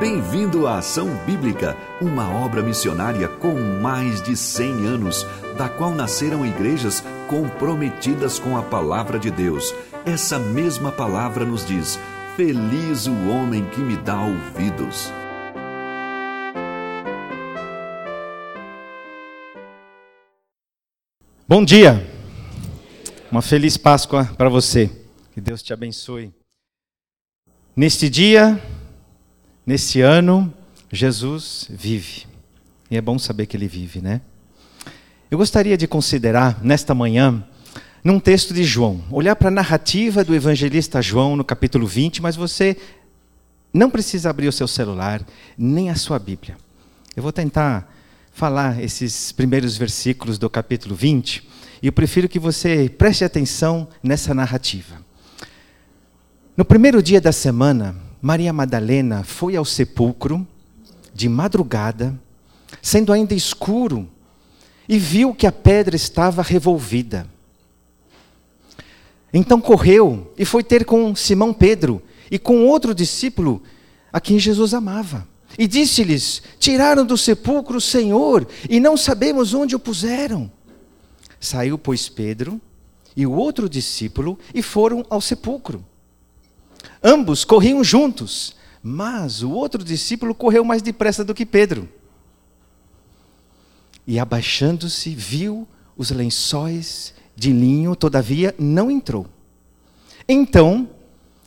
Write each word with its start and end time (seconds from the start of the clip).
Bem-vindo 0.00 0.66
à 0.66 0.78
Ação 0.78 1.14
Bíblica, 1.26 1.76
uma 2.00 2.34
obra 2.34 2.62
missionária 2.62 3.28
com 3.28 3.52
mais 3.82 4.22
de 4.22 4.34
100 4.34 4.86
anos, 4.86 5.26
da 5.58 5.68
qual 5.68 5.94
nasceram 5.94 6.46
igrejas 6.46 7.04
comprometidas 7.28 8.38
com 8.38 8.56
a 8.56 8.62
palavra 8.62 9.18
de 9.18 9.30
Deus. 9.30 9.74
Essa 10.06 10.38
mesma 10.38 10.90
palavra 10.90 11.44
nos 11.44 11.66
diz: 11.66 12.00
Feliz 12.34 13.06
o 13.06 13.28
homem 13.28 13.62
que 13.68 13.80
me 13.80 13.94
dá 13.98 14.18
ouvidos. 14.22 15.12
Bom 21.46 21.62
dia, 21.62 22.10
uma 23.30 23.42
feliz 23.42 23.76
Páscoa 23.76 24.24
para 24.38 24.48
você, 24.48 24.90
que 25.32 25.42
Deus 25.42 25.62
te 25.62 25.74
abençoe. 25.74 26.32
Neste 27.76 28.08
dia, 28.08 28.58
neste 29.66 30.00
ano, 30.00 30.52
Jesus 30.92 31.66
vive, 31.70 32.26
e 32.90 32.96
é 32.96 33.00
bom 33.00 33.18
saber 33.18 33.46
que 33.46 33.56
ele 33.56 33.68
vive, 33.68 34.00
né? 34.00 34.20
Eu 35.30 35.38
gostaria 35.38 35.76
de 35.76 35.86
considerar 35.86 36.58
nesta 36.62 36.94
manhã, 36.94 37.44
num 38.02 38.18
texto 38.18 38.52
de 38.52 38.64
João, 38.64 39.04
olhar 39.10 39.36
para 39.36 39.48
a 39.48 39.52
narrativa 39.52 40.24
do 40.24 40.34
evangelista 40.34 41.00
João 41.00 41.36
no 41.36 41.44
capítulo 41.44 41.86
20, 41.86 42.20
mas 42.20 42.34
você 42.34 42.76
não 43.72 43.88
precisa 43.88 44.30
abrir 44.30 44.48
o 44.48 44.52
seu 44.52 44.66
celular, 44.66 45.24
nem 45.56 45.90
a 45.90 45.94
sua 45.94 46.18
Bíblia. 46.18 46.56
Eu 47.14 47.22
vou 47.22 47.30
tentar 47.30 47.94
falar 48.32 48.82
esses 48.82 49.30
primeiros 49.30 49.76
versículos 49.76 50.38
do 50.38 50.50
capítulo 50.50 50.94
20, 50.94 51.48
e 51.82 51.86
eu 51.86 51.92
prefiro 51.92 52.28
que 52.28 52.38
você 52.38 52.88
preste 52.88 53.24
atenção 53.24 53.86
nessa 54.02 54.34
narrativa. 54.34 54.96
No 56.56 56.64
primeiro 56.64 57.02
dia 57.02 57.20
da 57.20 57.32
semana, 57.32 57.94
Maria 58.20 58.52
Madalena 58.52 59.24
foi 59.24 59.56
ao 59.56 59.64
sepulcro 59.64 60.46
de 61.14 61.28
madrugada, 61.28 62.18
sendo 62.82 63.12
ainda 63.12 63.34
escuro, 63.34 64.08
e 64.88 64.98
viu 64.98 65.34
que 65.34 65.46
a 65.46 65.52
pedra 65.52 65.96
estava 65.96 66.42
revolvida. 66.42 67.26
Então 69.32 69.60
correu 69.60 70.32
e 70.36 70.44
foi 70.44 70.62
ter 70.62 70.84
com 70.84 71.14
Simão 71.14 71.52
Pedro 71.52 72.02
e 72.30 72.38
com 72.38 72.66
outro 72.66 72.94
discípulo 72.94 73.62
a 74.12 74.20
quem 74.20 74.38
Jesus 74.38 74.74
amava. 74.74 75.26
E 75.58 75.66
disse-lhes: 75.66 76.42
Tiraram 76.58 77.06
do 77.06 77.16
sepulcro 77.16 77.78
o 77.78 77.80
Senhor 77.80 78.46
e 78.68 78.80
não 78.80 78.96
sabemos 78.96 79.54
onde 79.54 79.74
o 79.74 79.80
puseram. 79.80 80.50
Saiu, 81.38 81.78
pois, 81.78 82.08
Pedro 82.08 82.60
e 83.16 83.26
o 83.26 83.32
outro 83.32 83.68
discípulo 83.68 84.38
e 84.54 84.62
foram 84.62 85.04
ao 85.08 85.20
sepulcro. 85.20 85.84
Ambos 87.02 87.44
corriam 87.44 87.82
juntos, 87.82 88.56
mas 88.82 89.42
o 89.42 89.50
outro 89.50 89.82
discípulo 89.84 90.34
correu 90.34 90.64
mais 90.64 90.82
depressa 90.82 91.24
do 91.24 91.34
que 91.34 91.46
Pedro. 91.46 91.88
E 94.06 94.18
abaixando-se, 94.18 95.14
viu 95.14 95.68
os 95.96 96.10
lençóis 96.10 97.14
de 97.36 97.52
linho, 97.52 97.94
todavia 97.94 98.54
não 98.58 98.90
entrou. 98.90 99.26
Então, 100.28 100.88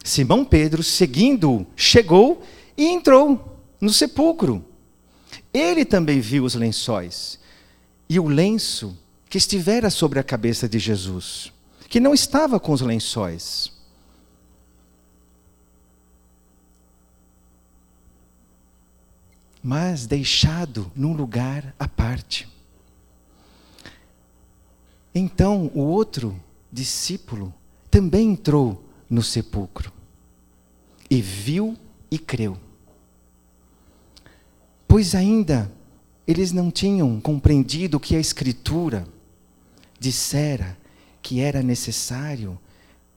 Simão 0.04 0.46
Pedro, 0.46 0.84
seguindo, 0.84 1.66
chegou 1.76 2.44
e 2.78 2.86
entrou 2.86 3.60
no 3.80 3.92
sepulcro. 3.92 4.64
Ele 5.54 5.84
também 5.84 6.20
viu 6.20 6.44
os 6.44 6.56
lençóis 6.56 7.40
e 8.10 8.20
o 8.20 8.28
lenço 8.28 8.98
que 9.30 9.38
estivera 9.38 9.90
sobre 9.90 10.20
a 10.20 10.24
cabeça 10.24 10.70
de 10.70 10.78
Jesus, 10.78 11.52
que 11.90 12.00
não 12.00 12.14
estava 12.14 12.60
com 12.60 12.72
os 12.72 12.82
lençóis. 12.82 13.73
Mas 19.64 20.06
deixado 20.06 20.92
num 20.94 21.14
lugar 21.14 21.74
à 21.80 21.88
parte. 21.88 22.48
Então 25.16 25.72
o 25.74 25.80
outro 25.80 26.38
discípulo 26.72 27.54
também 27.90 28.32
entrou 28.32 28.84
no 29.10 29.24
sepulcro 29.24 29.92
e 31.10 31.22
viu 31.22 31.78
e 32.12 32.20
creu 32.20 32.58
pois 34.94 35.16
ainda 35.16 35.72
eles 36.28 36.52
não 36.52 36.70
tinham 36.70 37.20
compreendido 37.20 38.00
que 38.00 38.16
a 38.16 38.20
Escritura 38.20 39.08
dissera 40.00 40.78
que 41.20 41.40
era 41.40 41.64
necessário 41.64 42.60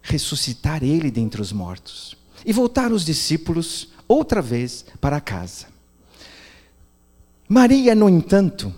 ressuscitar 0.01 0.83
ele 0.83 1.11
dentre 1.11 1.39
os 1.39 1.53
mortos. 1.53 2.17
E 2.47 2.51
voltaram 2.51 2.97
os 2.97 3.05
discípulos 3.05 3.89
outra 4.09 4.41
vez 4.41 4.87
para 5.03 5.21
casa. 5.21 5.67
Maria, 7.49 7.95
no 7.95 8.09
entanto, 8.09 8.75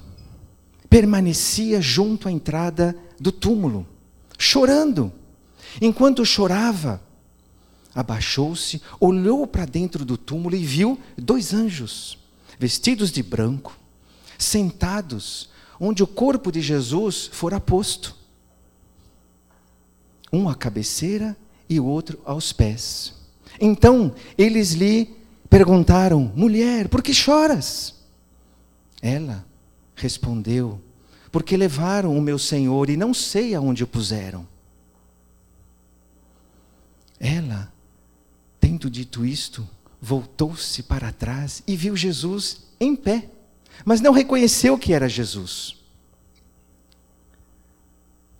permanecia 0.90 1.80
junto 1.80 2.28
à 2.28 2.32
entrada 2.32 2.96
do 3.18 3.32
túmulo, 3.32 3.86
chorando. 4.38 5.12
Enquanto 5.80 6.24
chorava, 6.24 7.00
abaixou-se, 7.94 8.80
olhou 9.00 9.46
para 9.46 9.64
dentro 9.64 10.04
do 10.04 10.16
túmulo 10.16 10.54
e 10.54 10.64
viu 10.64 10.98
dois 11.16 11.54
anjos 11.54 12.18
vestidos 12.58 13.12
de 13.12 13.22
branco, 13.22 13.78
sentados 14.36 15.48
onde 15.80 16.02
o 16.02 16.06
corpo 16.06 16.50
de 16.50 16.60
Jesus 16.60 17.30
fora 17.32 17.60
posto. 17.60 18.16
Um 20.32 20.48
à 20.48 20.54
cabeceira 20.54 21.36
e 21.68 21.78
o 21.78 21.86
outro 21.86 22.18
aos 22.24 22.52
pés. 22.52 23.14
Então 23.60 24.14
eles 24.36 24.72
lhe 24.72 25.16
perguntaram: 25.48 26.32
Mulher, 26.34 26.88
por 26.88 27.02
que 27.02 27.14
choras? 27.14 27.97
Ela 29.00 29.46
respondeu: 29.94 30.80
Porque 31.30 31.56
levaram 31.56 32.16
o 32.16 32.22
meu 32.22 32.38
senhor 32.38 32.90
e 32.90 32.96
não 32.96 33.12
sei 33.14 33.54
aonde 33.54 33.84
o 33.84 33.86
puseram. 33.86 34.46
Ela, 37.18 37.72
tendo 38.60 38.88
dito 38.88 39.24
isto, 39.24 39.68
voltou-se 40.00 40.82
para 40.82 41.12
trás 41.12 41.62
e 41.66 41.74
viu 41.74 41.96
Jesus 41.96 42.62
em 42.80 42.94
pé, 42.94 43.28
mas 43.84 44.00
não 44.00 44.12
reconheceu 44.12 44.78
que 44.78 44.92
era 44.92 45.08
Jesus. 45.08 45.76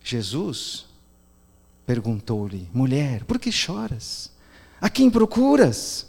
Jesus 0.02 0.86
perguntou-lhe: 1.84 2.68
Mulher, 2.72 3.24
por 3.24 3.38
que 3.38 3.50
choras? 3.50 4.30
A 4.80 4.88
quem 4.88 5.10
procuras? 5.10 6.06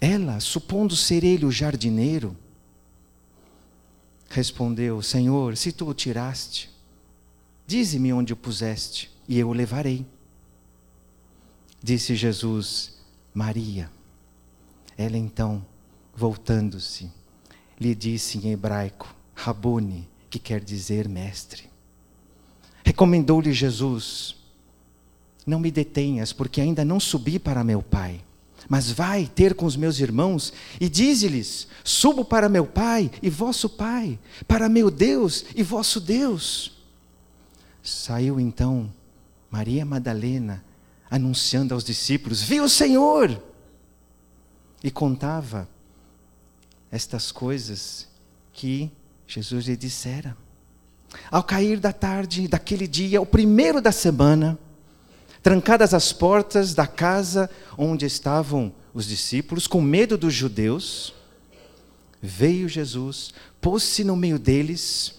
Ela, 0.00 0.38
supondo 0.38 0.94
ser 0.94 1.24
ele 1.24 1.44
o 1.44 1.50
jardineiro, 1.50 2.36
respondeu: 4.28 5.02
Senhor, 5.02 5.56
se 5.56 5.72
tu 5.72 5.88
o 5.88 5.94
tiraste, 5.94 6.70
dize-me 7.66 8.12
onde 8.12 8.32
o 8.32 8.36
puseste, 8.36 9.10
e 9.26 9.38
eu 9.38 9.48
o 9.48 9.52
levarei. 9.52 10.06
Disse 11.82 12.14
Jesus: 12.14 12.98
Maria. 13.32 13.90
Ela 14.96 15.16
então, 15.16 15.64
voltando-se, 16.14 17.10
lhe 17.78 17.94
disse 17.94 18.38
em 18.38 18.50
hebraico, 18.50 19.14
Rabone, 19.34 20.08
que 20.28 20.38
quer 20.38 20.60
dizer 20.60 21.08
mestre. 21.08 21.70
Recomendou-lhe 22.84 23.52
Jesus: 23.52 24.34
Não 25.46 25.60
me 25.60 25.70
detenhas, 25.70 26.32
porque 26.32 26.60
ainda 26.60 26.84
não 26.84 26.98
subi 26.98 27.38
para 27.38 27.62
meu 27.62 27.80
Pai. 27.80 28.24
Mas 28.68 28.90
vai 28.90 29.26
ter 29.26 29.54
com 29.54 29.66
os 29.66 29.76
meus 29.76 29.98
irmãos 30.00 30.52
e 30.80 30.88
dize-lhes: 30.88 31.68
Subo 31.84 32.24
para 32.24 32.48
meu 32.48 32.66
Pai 32.66 33.10
e 33.22 33.28
vosso 33.28 33.68
Pai, 33.68 34.18
para 34.46 34.68
meu 34.68 34.90
Deus 34.90 35.44
e 35.54 35.62
vosso 35.62 36.00
Deus. 36.00 36.72
Saiu 37.82 38.40
então 38.40 38.92
Maria 39.50 39.84
Madalena 39.84 40.64
anunciando 41.10 41.74
aos 41.74 41.84
discípulos: 41.84 42.42
Viu 42.42 42.64
o 42.64 42.68
Senhor! 42.68 43.48
e 44.82 44.90
contava 44.90 45.68
estas 46.90 47.32
coisas 47.32 48.08
que 48.52 48.90
Jesus 49.26 49.66
lhe 49.66 49.76
dissera. 49.76 50.36
Ao 51.30 51.42
cair 51.42 51.78
da 51.78 51.92
tarde 51.92 52.48
daquele 52.48 52.86
dia, 52.86 53.20
o 53.20 53.26
primeiro 53.26 53.80
da 53.80 53.92
semana, 53.92 54.58
trancadas 55.42 55.94
as 55.94 56.12
portas 56.12 56.74
da 56.74 56.86
casa 56.86 57.50
onde 57.76 58.06
estavam 58.06 58.72
os 58.92 59.06
discípulos, 59.06 59.66
com 59.66 59.80
medo 59.80 60.18
dos 60.18 60.34
judeus, 60.34 61.14
veio 62.20 62.68
Jesus, 62.68 63.32
pôs-se 63.60 64.02
no 64.04 64.16
meio 64.16 64.38
deles 64.38 65.14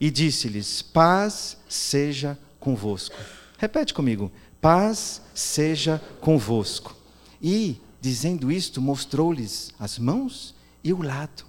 e 0.00 0.10
disse-lhes: 0.10 0.82
Paz 0.82 1.56
seja 1.68 2.38
convosco. 2.58 3.16
Repete 3.58 3.92
comigo: 3.92 4.30
Paz 4.60 5.20
seja 5.34 6.00
convosco. 6.20 6.96
E 7.40 7.80
Dizendo 8.02 8.50
isto, 8.50 8.80
mostrou-lhes 8.80 9.72
as 9.78 9.96
mãos 9.96 10.56
e 10.82 10.92
o 10.92 11.00
lado. 11.00 11.44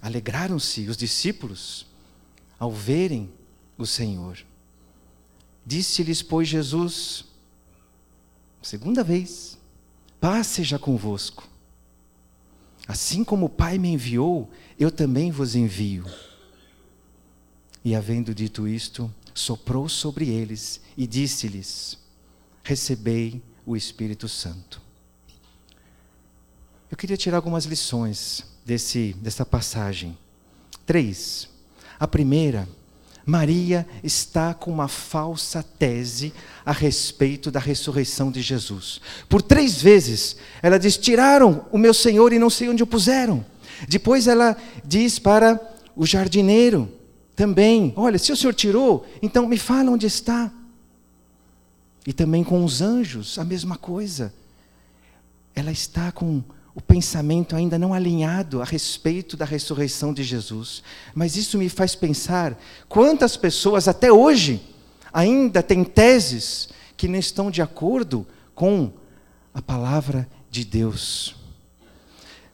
Alegraram-se 0.00 0.88
os 0.88 0.96
discípulos 0.96 1.86
ao 2.58 2.72
verem 2.72 3.30
o 3.76 3.84
Senhor. 3.84 4.38
Disse-lhes, 5.64 6.22
pois, 6.22 6.48
Jesus, 6.48 7.24
segunda 8.62 9.04
vez: 9.04 9.58
Paz 10.20 10.46
seja 10.46 10.78
convosco. 10.78 11.48
Assim 12.86 13.22
como 13.22 13.46
o 13.46 13.50
Pai 13.50 13.78
me 13.78 13.88
enviou, 13.88 14.50
eu 14.78 14.90
também 14.90 15.30
vos 15.30 15.54
envio. 15.54 16.04
E 17.84 17.94
havendo 17.94 18.34
dito 18.34 18.66
isto, 18.66 19.12
soprou 19.32 19.88
sobre 19.88 20.28
eles 20.28 20.80
e 20.96 21.06
disse-lhes: 21.06 21.98
Recebei 22.62 23.42
o 23.64 23.76
Espírito 23.76 24.28
Santo. 24.28 24.82
Eu 26.90 26.96
queria 26.96 27.16
tirar 27.16 27.36
algumas 27.36 27.64
lições 27.64 28.44
desse, 28.64 29.14
dessa 29.20 29.46
passagem. 29.46 30.18
Três. 30.84 31.48
A 31.98 32.08
primeira, 32.08 32.68
Maria 33.30 33.86
está 34.02 34.52
com 34.52 34.72
uma 34.72 34.88
falsa 34.88 35.62
tese 35.62 36.32
a 36.66 36.72
respeito 36.72 37.48
da 37.50 37.60
ressurreição 37.60 38.30
de 38.30 38.42
Jesus. 38.42 39.00
Por 39.28 39.40
três 39.40 39.80
vezes 39.80 40.36
ela 40.60 40.78
diz: 40.78 40.96
Tiraram 40.96 41.64
o 41.70 41.78
meu 41.78 41.94
Senhor 41.94 42.32
e 42.32 42.38
não 42.38 42.50
sei 42.50 42.68
onde 42.68 42.82
o 42.82 42.86
puseram. 42.86 43.46
Depois 43.88 44.26
ela 44.26 44.56
diz 44.84 45.20
para 45.20 45.60
o 45.94 46.04
jardineiro 46.04 46.90
também: 47.36 47.92
Olha, 47.96 48.18
se 48.18 48.32
o 48.32 48.36
Senhor 48.36 48.52
tirou, 48.52 49.06
então 49.22 49.46
me 49.46 49.56
fala 49.56 49.92
onde 49.92 50.06
está. 50.06 50.50
E 52.04 52.12
também 52.12 52.42
com 52.42 52.64
os 52.64 52.82
anjos, 52.82 53.38
a 53.38 53.44
mesma 53.44 53.76
coisa. 53.76 54.34
Ela 55.54 55.70
está 55.70 56.10
com 56.10 56.42
o 56.74 56.80
pensamento 56.80 57.56
ainda 57.56 57.78
não 57.78 57.92
alinhado 57.92 58.62
a 58.62 58.64
respeito 58.64 59.36
da 59.36 59.44
ressurreição 59.44 60.14
de 60.14 60.22
Jesus. 60.22 60.82
Mas 61.14 61.36
isso 61.36 61.58
me 61.58 61.68
faz 61.68 61.94
pensar 61.94 62.56
quantas 62.88 63.36
pessoas 63.36 63.88
até 63.88 64.12
hoje 64.12 64.60
ainda 65.12 65.62
têm 65.62 65.82
teses 65.82 66.68
que 66.96 67.08
não 67.08 67.18
estão 67.18 67.50
de 67.50 67.60
acordo 67.60 68.26
com 68.54 68.92
a 69.52 69.60
palavra 69.60 70.28
de 70.50 70.64
Deus. 70.64 71.34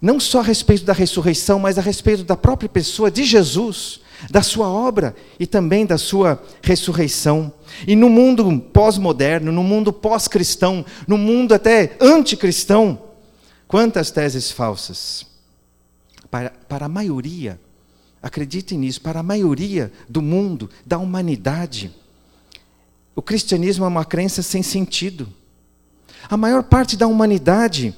Não 0.01 0.21
só 0.21 0.41
a 0.41 0.45
respeito 0.45 0.85
da 0.85 0.93
ressurreição, 0.93 1.59
mas 1.59 1.79
a 1.79 1.83
respeito 1.83 2.25
da 2.25 2.37
própria 2.37 2.69
pessoa 2.69 3.11
de 3.11 3.25
Jesus, 3.25 4.01
da 4.31 4.43
sua 4.43 4.69
obra 4.69 5.15
e 5.39 5.47
também 5.47 5.85
da 5.85 5.99
sua 5.99 6.43
ressurreição. 6.63 7.53
E 7.87 7.95
no 7.97 8.09
mundo 8.09 8.59
pós-moderno, 8.73 9.53
no 9.53 9.63
mundo 9.63 9.93
pós-cristão, 9.93 10.85
no 11.07 11.19
mundo 11.19 11.55
até 11.55 11.97
anticristão, 12.01 13.06
Quantas 13.69 14.11
teses 14.11 14.51
falsas? 14.51 15.27
Para, 16.31 16.51
para 16.51 16.87
a 16.87 16.89
maioria, 16.89 17.61
acreditem 18.23 18.79
nisso, 18.79 19.01
para 19.01 19.21
a 19.21 19.23
maioria 19.23 19.93
do 20.09 20.21
mundo, 20.21 20.71
da 20.85 20.99
humanidade, 20.99 21.95
o 23.17 23.23
cristianismo 23.23 23.87
é 23.87 23.89
uma 23.89 24.05
crença 24.05 24.43
sem 24.43 24.63
sentido. 24.63 25.27
A 26.29 26.37
maior 26.37 26.63
parte 26.63 26.99
da 26.99 27.07
humanidade 27.07 27.95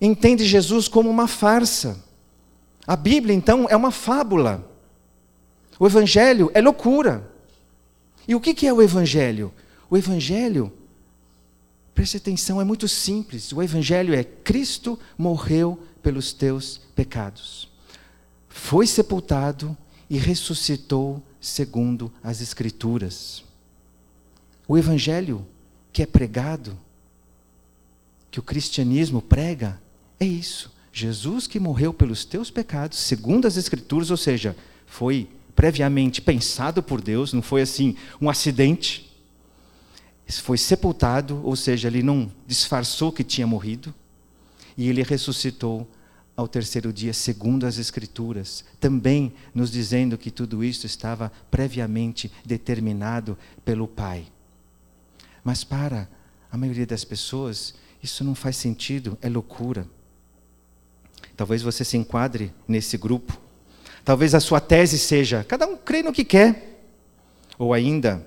entende 0.00 0.44
Jesus 0.44 0.86
como 0.86 1.10
uma 1.10 1.26
farsa. 1.26 2.00
A 2.86 2.94
Bíblia, 2.94 3.34
então, 3.34 3.66
é 3.68 3.76
uma 3.76 3.90
fábula. 3.90 4.70
O 5.80 5.86
Evangelho 5.86 6.48
é 6.54 6.60
loucura. 6.60 7.28
E 8.26 8.36
o 8.36 8.40
que 8.40 8.64
é 8.64 8.72
o 8.72 8.80
Evangelho? 8.80 9.52
O 9.90 9.96
Evangelho 9.96 10.72
Preste 11.94 12.16
atenção, 12.16 12.60
é 12.60 12.64
muito 12.64 12.88
simples. 12.88 13.52
O 13.52 13.62
Evangelho 13.62 14.14
é: 14.14 14.24
Cristo 14.24 14.98
morreu 15.16 15.80
pelos 16.02 16.32
teus 16.32 16.80
pecados, 16.96 17.68
foi 18.48 18.86
sepultado 18.86 19.76
e 20.10 20.18
ressuscitou 20.18 21.22
segundo 21.40 22.12
as 22.22 22.40
Escrituras. 22.40 23.44
O 24.66 24.76
Evangelho 24.78 25.46
que 25.92 26.02
é 26.02 26.06
pregado, 26.06 26.78
que 28.30 28.40
o 28.40 28.42
cristianismo 28.42 29.20
prega, 29.20 29.80
é 30.18 30.24
isso. 30.24 30.72
Jesus 30.92 31.46
que 31.46 31.60
morreu 31.60 31.92
pelos 31.92 32.24
teus 32.24 32.50
pecados, 32.50 32.98
segundo 32.98 33.46
as 33.46 33.56
Escrituras, 33.56 34.10
ou 34.10 34.16
seja, 34.16 34.56
foi 34.86 35.28
previamente 35.54 36.20
pensado 36.20 36.82
por 36.82 37.00
Deus, 37.00 37.32
não 37.32 37.42
foi 37.42 37.62
assim 37.62 37.96
um 38.20 38.30
acidente 38.30 39.11
foi 40.28 40.56
sepultado, 40.58 41.40
ou 41.44 41.54
seja, 41.56 41.88
ele 41.88 42.02
não 42.02 42.30
disfarçou 42.46 43.12
que 43.12 43.24
tinha 43.24 43.46
morrido, 43.46 43.94
e 44.76 44.88
ele 44.88 45.02
ressuscitou 45.02 45.88
ao 46.36 46.48
terceiro 46.48 46.92
dia, 46.92 47.12
segundo 47.12 47.66
as 47.66 47.78
Escrituras, 47.78 48.64
também 48.80 49.34
nos 49.54 49.70
dizendo 49.70 50.16
que 50.16 50.30
tudo 50.30 50.64
isso 50.64 50.86
estava 50.86 51.30
previamente 51.50 52.32
determinado 52.44 53.36
pelo 53.64 53.86
Pai. 53.86 54.26
Mas 55.44 55.62
para 55.62 56.08
a 56.50 56.56
maioria 56.56 56.86
das 56.86 57.04
pessoas, 57.04 57.74
isso 58.02 58.24
não 58.24 58.34
faz 58.34 58.56
sentido, 58.56 59.18
é 59.20 59.28
loucura. 59.28 59.86
Talvez 61.36 61.62
você 61.62 61.84
se 61.84 61.96
enquadre 61.96 62.52
nesse 62.66 62.96
grupo. 62.96 63.38
Talvez 64.04 64.34
a 64.34 64.40
sua 64.40 64.60
tese 64.60 64.98
seja: 64.98 65.44
cada 65.44 65.66
um 65.66 65.76
crê 65.76 66.02
no 66.02 66.12
que 66.12 66.24
quer. 66.24 66.84
Ou 67.58 67.72
ainda, 67.72 68.26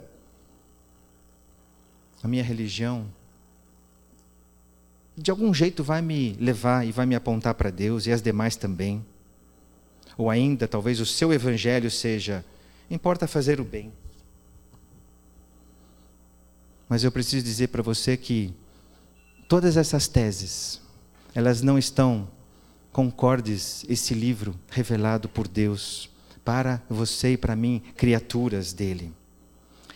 a 2.25 2.27
minha 2.27 2.43
religião, 2.43 3.05
de 5.15 5.29
algum 5.29 5.53
jeito 5.53 5.83
vai 5.83 6.01
me 6.01 6.33
levar 6.39 6.83
e 6.83 6.91
vai 6.91 7.05
me 7.05 7.13
apontar 7.13 7.53
para 7.53 7.69
Deus 7.69 8.07
e 8.07 8.11
as 8.11 8.19
demais 8.19 8.55
também. 8.55 9.05
Ou 10.17 10.31
ainda, 10.31 10.67
talvez 10.67 10.99
o 10.99 11.05
seu 11.05 11.31
evangelho 11.31 11.91
seja: 11.91 12.43
importa 12.89 13.27
fazer 13.27 13.61
o 13.61 13.63
bem. 13.63 13.93
Mas 16.89 17.03
eu 17.03 17.11
preciso 17.11 17.45
dizer 17.45 17.67
para 17.67 17.83
você 17.83 18.17
que 18.17 18.51
todas 19.47 19.77
essas 19.77 20.07
teses, 20.07 20.81
elas 21.35 21.61
não 21.61 21.77
estão 21.77 22.27
concordes 22.91 23.85
esse 23.87 24.15
livro 24.15 24.55
revelado 24.71 25.29
por 25.29 25.47
Deus 25.47 26.09
para 26.43 26.81
você 26.89 27.33
e 27.33 27.37
para 27.37 27.55
mim, 27.55 27.83
criaturas 27.95 28.73
dele. 28.73 29.13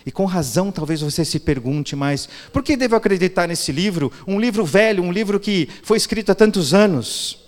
E 0.06 0.12
com 0.12 0.26
razão, 0.26 0.72
talvez 0.72 1.02
você 1.02 1.26
se 1.26 1.40
pergunte, 1.40 1.96
mas 1.96 2.28
por 2.54 2.64
que 2.64 2.78
devo 2.78 2.96
acreditar 2.96 3.48
nesse 3.48 3.72
livro? 3.72 4.12
Um 4.26 4.40
livro 4.40 4.66
velho, 4.66 5.04
um 5.04 5.12
livro 5.12 5.40
que 5.40 5.68
foi 5.84 5.98
escrito 5.98 6.32
há 6.32 6.36
tantos 6.36 6.74
anos. 6.74 7.40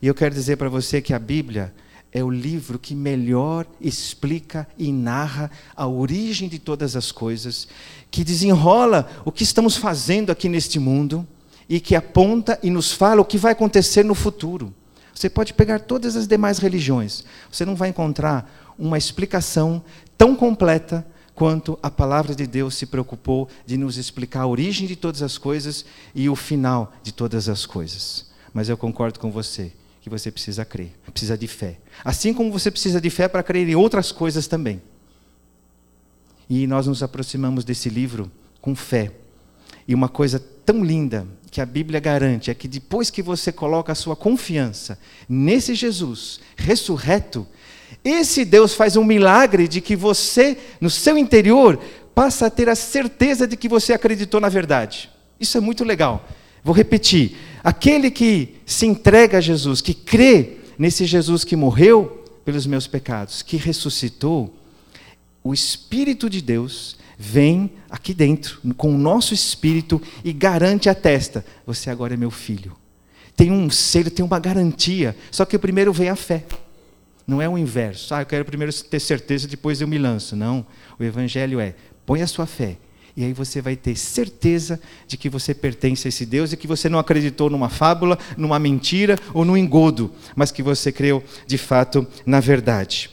E 0.00 0.06
eu 0.06 0.14
quero 0.14 0.34
dizer 0.34 0.56
para 0.56 0.68
você 0.68 1.00
que 1.00 1.14
a 1.14 1.18
Bíblia 1.18 1.72
é 2.12 2.22
o 2.22 2.28
livro 2.30 2.78
que 2.78 2.94
melhor 2.94 3.66
explica 3.80 4.68
e 4.76 4.92
narra 4.92 5.50
a 5.74 5.86
origem 5.86 6.48
de 6.48 6.58
todas 6.58 6.94
as 6.94 7.10
coisas, 7.10 7.66
que 8.10 8.22
desenrola 8.22 9.08
o 9.24 9.32
que 9.32 9.42
estamos 9.42 9.76
fazendo 9.76 10.30
aqui 10.30 10.48
neste 10.48 10.78
mundo 10.78 11.26
e 11.68 11.80
que 11.80 11.96
aponta 11.96 12.58
e 12.62 12.68
nos 12.68 12.92
fala 12.92 13.22
o 13.22 13.24
que 13.24 13.38
vai 13.38 13.52
acontecer 13.52 14.04
no 14.04 14.14
futuro. 14.14 14.74
Você 15.14 15.30
pode 15.30 15.54
pegar 15.54 15.80
todas 15.80 16.16
as 16.16 16.26
demais 16.26 16.58
religiões, 16.58 17.24
você 17.50 17.64
não 17.64 17.74
vai 17.74 17.88
encontrar 17.88 18.74
uma 18.78 18.98
explicação 18.98 19.82
tão 20.18 20.36
completa 20.36 21.06
quanto 21.34 21.78
a 21.82 21.90
palavra 21.90 22.34
de 22.34 22.46
Deus 22.46 22.74
se 22.74 22.86
preocupou 22.86 23.48
de 23.64 23.76
nos 23.76 23.96
explicar 23.96 24.42
a 24.42 24.46
origem 24.46 24.86
de 24.86 24.96
todas 24.96 25.22
as 25.22 25.38
coisas 25.38 25.84
e 26.14 26.28
o 26.28 26.36
final 26.36 26.92
de 27.02 27.12
todas 27.12 27.48
as 27.48 27.66
coisas. 27.66 28.30
Mas 28.52 28.68
eu 28.68 28.76
concordo 28.76 29.18
com 29.18 29.30
você 29.30 29.72
que 30.00 30.10
você 30.10 30.30
precisa 30.30 30.64
crer, 30.64 30.92
precisa 31.12 31.38
de 31.38 31.46
fé. 31.46 31.78
Assim 32.04 32.34
como 32.34 32.50
você 32.50 32.70
precisa 32.70 33.00
de 33.00 33.08
fé 33.08 33.28
para 33.28 33.42
crer 33.42 33.68
em 33.68 33.74
outras 33.74 34.10
coisas 34.10 34.46
também. 34.46 34.82
E 36.50 36.66
nós 36.66 36.86
nos 36.86 37.02
aproximamos 37.02 37.64
desse 37.64 37.88
livro 37.88 38.30
com 38.60 38.74
fé. 38.74 39.12
E 39.86 39.94
uma 39.94 40.08
coisa 40.08 40.38
tão 40.64 40.84
linda 40.84 41.26
que 41.50 41.60
a 41.60 41.66
Bíblia 41.66 42.00
garante 42.00 42.50
é 42.50 42.54
que 42.54 42.66
depois 42.66 43.10
que 43.10 43.22
você 43.22 43.52
coloca 43.52 43.92
a 43.92 43.94
sua 43.94 44.16
confiança 44.16 44.98
nesse 45.28 45.74
Jesus 45.74 46.40
ressurreto, 46.56 47.46
esse 48.04 48.44
Deus 48.44 48.74
faz 48.74 48.96
um 48.96 49.04
milagre 49.04 49.68
de 49.68 49.80
que 49.80 49.94
você, 49.94 50.56
no 50.80 50.90
seu 50.90 51.16
interior, 51.16 51.78
passa 52.14 52.46
a 52.46 52.50
ter 52.50 52.68
a 52.68 52.74
certeza 52.74 53.46
de 53.46 53.56
que 53.56 53.68
você 53.68 53.92
acreditou 53.92 54.40
na 54.40 54.48
verdade. 54.48 55.10
Isso 55.38 55.56
é 55.56 55.60
muito 55.60 55.84
legal. 55.84 56.28
Vou 56.62 56.74
repetir: 56.74 57.36
aquele 57.62 58.10
que 58.10 58.56
se 58.66 58.86
entrega 58.86 59.38
a 59.38 59.40
Jesus, 59.40 59.80
que 59.80 59.94
crê 59.94 60.58
nesse 60.78 61.04
Jesus 61.04 61.44
que 61.44 61.56
morreu 61.56 62.24
pelos 62.44 62.66
meus 62.66 62.86
pecados, 62.86 63.42
que 63.42 63.56
ressuscitou, 63.56 64.54
o 65.44 65.52
Espírito 65.52 66.30
de 66.30 66.40
Deus 66.40 66.96
vem 67.18 67.70
aqui 67.88 68.12
dentro, 68.12 68.60
com 68.76 68.92
o 68.92 68.98
nosso 68.98 69.32
espírito 69.32 70.00
e 70.24 70.32
garante 70.32 70.88
a 70.88 70.94
testa: 70.94 71.44
você 71.66 71.90
agora 71.90 72.14
é 72.14 72.16
meu 72.16 72.30
filho. 72.30 72.76
Tem 73.36 73.50
um 73.50 73.70
selo, 73.70 74.10
tem 74.10 74.24
uma 74.24 74.38
garantia. 74.38 75.16
Só 75.30 75.44
que 75.44 75.58
primeiro 75.58 75.92
vem 75.92 76.08
a 76.08 76.16
fé. 76.16 76.44
Não 77.32 77.40
é 77.40 77.48
o 77.48 77.56
inverso. 77.56 78.14
Ah, 78.14 78.20
eu 78.20 78.26
quero 78.26 78.44
primeiro 78.44 78.70
ter 78.84 79.00
certeza, 79.00 79.48
depois 79.48 79.80
eu 79.80 79.88
me 79.88 79.96
lanço. 79.96 80.36
Não. 80.36 80.66
O 80.98 81.02
Evangelho 81.02 81.58
é: 81.58 81.74
põe 82.04 82.20
a 82.20 82.26
sua 82.26 82.44
fé. 82.44 82.76
E 83.16 83.24
aí 83.24 83.32
você 83.32 83.62
vai 83.62 83.74
ter 83.74 83.96
certeza 83.96 84.78
de 85.06 85.16
que 85.16 85.30
você 85.30 85.54
pertence 85.54 86.06
a 86.06 86.10
esse 86.10 86.26
Deus 86.26 86.52
e 86.52 86.58
que 86.58 86.66
você 86.66 86.90
não 86.90 86.98
acreditou 86.98 87.48
numa 87.48 87.70
fábula, 87.70 88.18
numa 88.36 88.58
mentira 88.58 89.18
ou 89.32 89.46
num 89.46 89.56
engodo, 89.56 90.12
mas 90.36 90.52
que 90.52 90.62
você 90.62 90.92
creu 90.92 91.24
de 91.46 91.56
fato 91.56 92.06
na 92.26 92.38
verdade. 92.38 93.08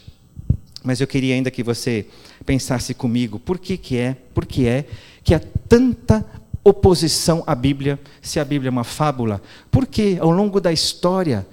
Mas 0.83 0.99
eu 0.99 1.07
queria 1.07 1.35
ainda 1.35 1.49
que 1.49 1.63
você 1.63 2.05
pensasse 2.45 2.93
comigo, 2.93 3.39
por 3.39 3.57
que, 3.57 3.77
que 3.77 3.97
é, 3.97 4.17
por 4.33 4.45
que 4.45 4.67
é 4.67 4.85
que 5.23 5.33
há 5.33 5.39
tanta 5.39 6.25
oposição 6.61 7.41
à 7.47 7.55
Bíblia, 7.55 7.97
se 8.21 8.37
a 8.37 8.45
Bíblia 8.45 8.67
é 8.67 8.71
uma 8.71 8.83
fábula? 8.83 9.41
Porque 9.71 10.17
ao 10.19 10.31
longo 10.31 10.59
da 10.59 10.73
história, 10.73 11.45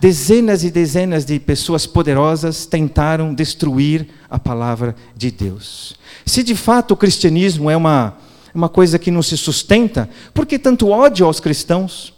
dezenas 0.00 0.62
e 0.64 0.70
dezenas 0.70 1.24
de 1.24 1.38
pessoas 1.40 1.86
poderosas 1.86 2.66
tentaram 2.66 3.34
destruir 3.34 4.08
a 4.30 4.38
palavra 4.38 4.94
de 5.16 5.30
Deus. 5.30 5.96
Se 6.24 6.42
de 6.42 6.54
fato 6.54 6.92
o 6.92 6.96
cristianismo 6.96 7.70
é 7.70 7.76
uma, 7.76 8.16
uma 8.54 8.68
coisa 8.68 8.98
que 8.98 9.10
não 9.10 9.22
se 9.22 9.36
sustenta, 9.36 10.08
por 10.32 10.46
que 10.46 10.58
tanto 10.58 10.88
ódio 10.88 11.26
aos 11.26 11.40
cristãos? 11.40 12.14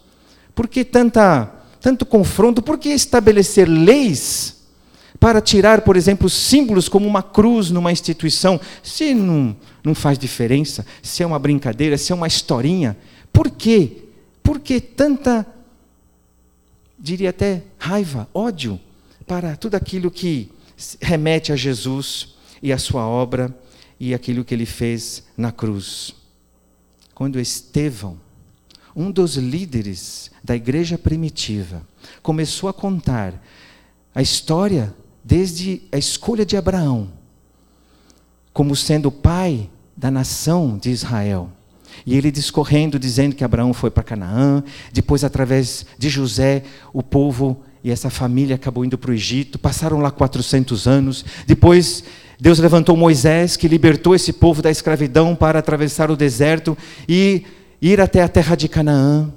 Por 0.54 0.68
que 0.68 0.84
tanta, 0.84 1.50
tanto 1.80 2.04
confronto? 2.04 2.60
Por 2.60 2.76
que 2.76 2.90
estabelecer 2.90 3.68
leis 3.68 4.56
para 5.18 5.40
tirar, 5.40 5.82
por 5.82 5.96
exemplo, 5.96 6.28
símbolos 6.28 6.88
como 6.88 7.06
uma 7.06 7.22
cruz 7.22 7.70
numa 7.70 7.92
instituição? 7.92 8.60
Se 8.82 9.14
não, 9.14 9.56
não 9.82 9.94
faz 9.94 10.18
diferença, 10.18 10.84
se 11.02 11.22
é 11.22 11.26
uma 11.26 11.38
brincadeira, 11.38 11.96
se 11.96 12.12
é 12.12 12.14
uma 12.14 12.26
historinha, 12.26 12.96
por 13.32 13.50
quê? 13.50 14.04
Por 14.42 14.58
que 14.58 14.80
tanta, 14.80 15.46
diria 17.00 17.30
até 17.30 17.62
raiva, 17.78 18.28
ódio 18.34 18.78
para 19.26 19.56
tudo 19.56 19.74
aquilo 19.74 20.10
que 20.10 20.52
remete 21.00 21.52
a 21.52 21.56
Jesus 21.56 22.34
e 22.62 22.72
a 22.72 22.78
sua 22.78 23.06
obra 23.06 23.56
e 23.98 24.12
aquilo 24.12 24.44
que 24.44 24.54
ele 24.54 24.66
fez 24.66 25.24
na 25.36 25.50
cruz? 25.50 26.14
Quando 27.14 27.40
Estevão, 27.40 28.18
um 28.94 29.10
dos 29.10 29.36
líderes 29.36 30.30
da 30.44 30.54
igreja 30.54 30.98
primitiva, 30.98 31.86
começou 32.22 32.68
a 32.68 32.74
contar 32.74 33.34
a 34.14 34.20
história 34.20 34.94
desde 35.24 35.82
a 35.92 35.98
escolha 35.98 36.44
de 36.44 36.56
Abraão 36.56 37.20
como 38.52 38.74
sendo 38.74 39.06
o 39.06 39.12
pai 39.12 39.70
da 39.96 40.10
nação 40.10 40.76
de 40.76 40.90
Israel. 40.90 41.50
E 42.06 42.16
ele 42.16 42.30
discorrendo, 42.30 42.98
dizendo 42.98 43.34
que 43.34 43.44
Abraão 43.44 43.72
foi 43.72 43.90
para 43.90 44.02
Canaã, 44.02 44.62
depois, 44.92 45.24
através 45.24 45.84
de 45.98 46.08
José, 46.08 46.62
o 46.92 47.02
povo 47.02 47.62
e 47.82 47.90
essa 47.90 48.10
família 48.10 48.56
acabou 48.56 48.84
indo 48.84 48.98
para 48.98 49.10
o 49.10 49.14
Egito, 49.14 49.58
passaram 49.58 49.98
lá 50.00 50.10
400 50.10 50.86
anos. 50.86 51.24
Depois, 51.46 52.04
Deus 52.38 52.58
levantou 52.58 52.96
Moisés, 52.96 53.56
que 53.56 53.68
libertou 53.68 54.14
esse 54.14 54.32
povo 54.32 54.60
da 54.60 54.70
escravidão 54.70 55.34
para 55.34 55.58
atravessar 55.58 56.10
o 56.10 56.16
deserto 56.16 56.76
e 57.08 57.44
ir 57.80 58.00
até 58.00 58.22
a 58.22 58.28
terra 58.28 58.54
de 58.54 58.68
Canaã. 58.68 59.30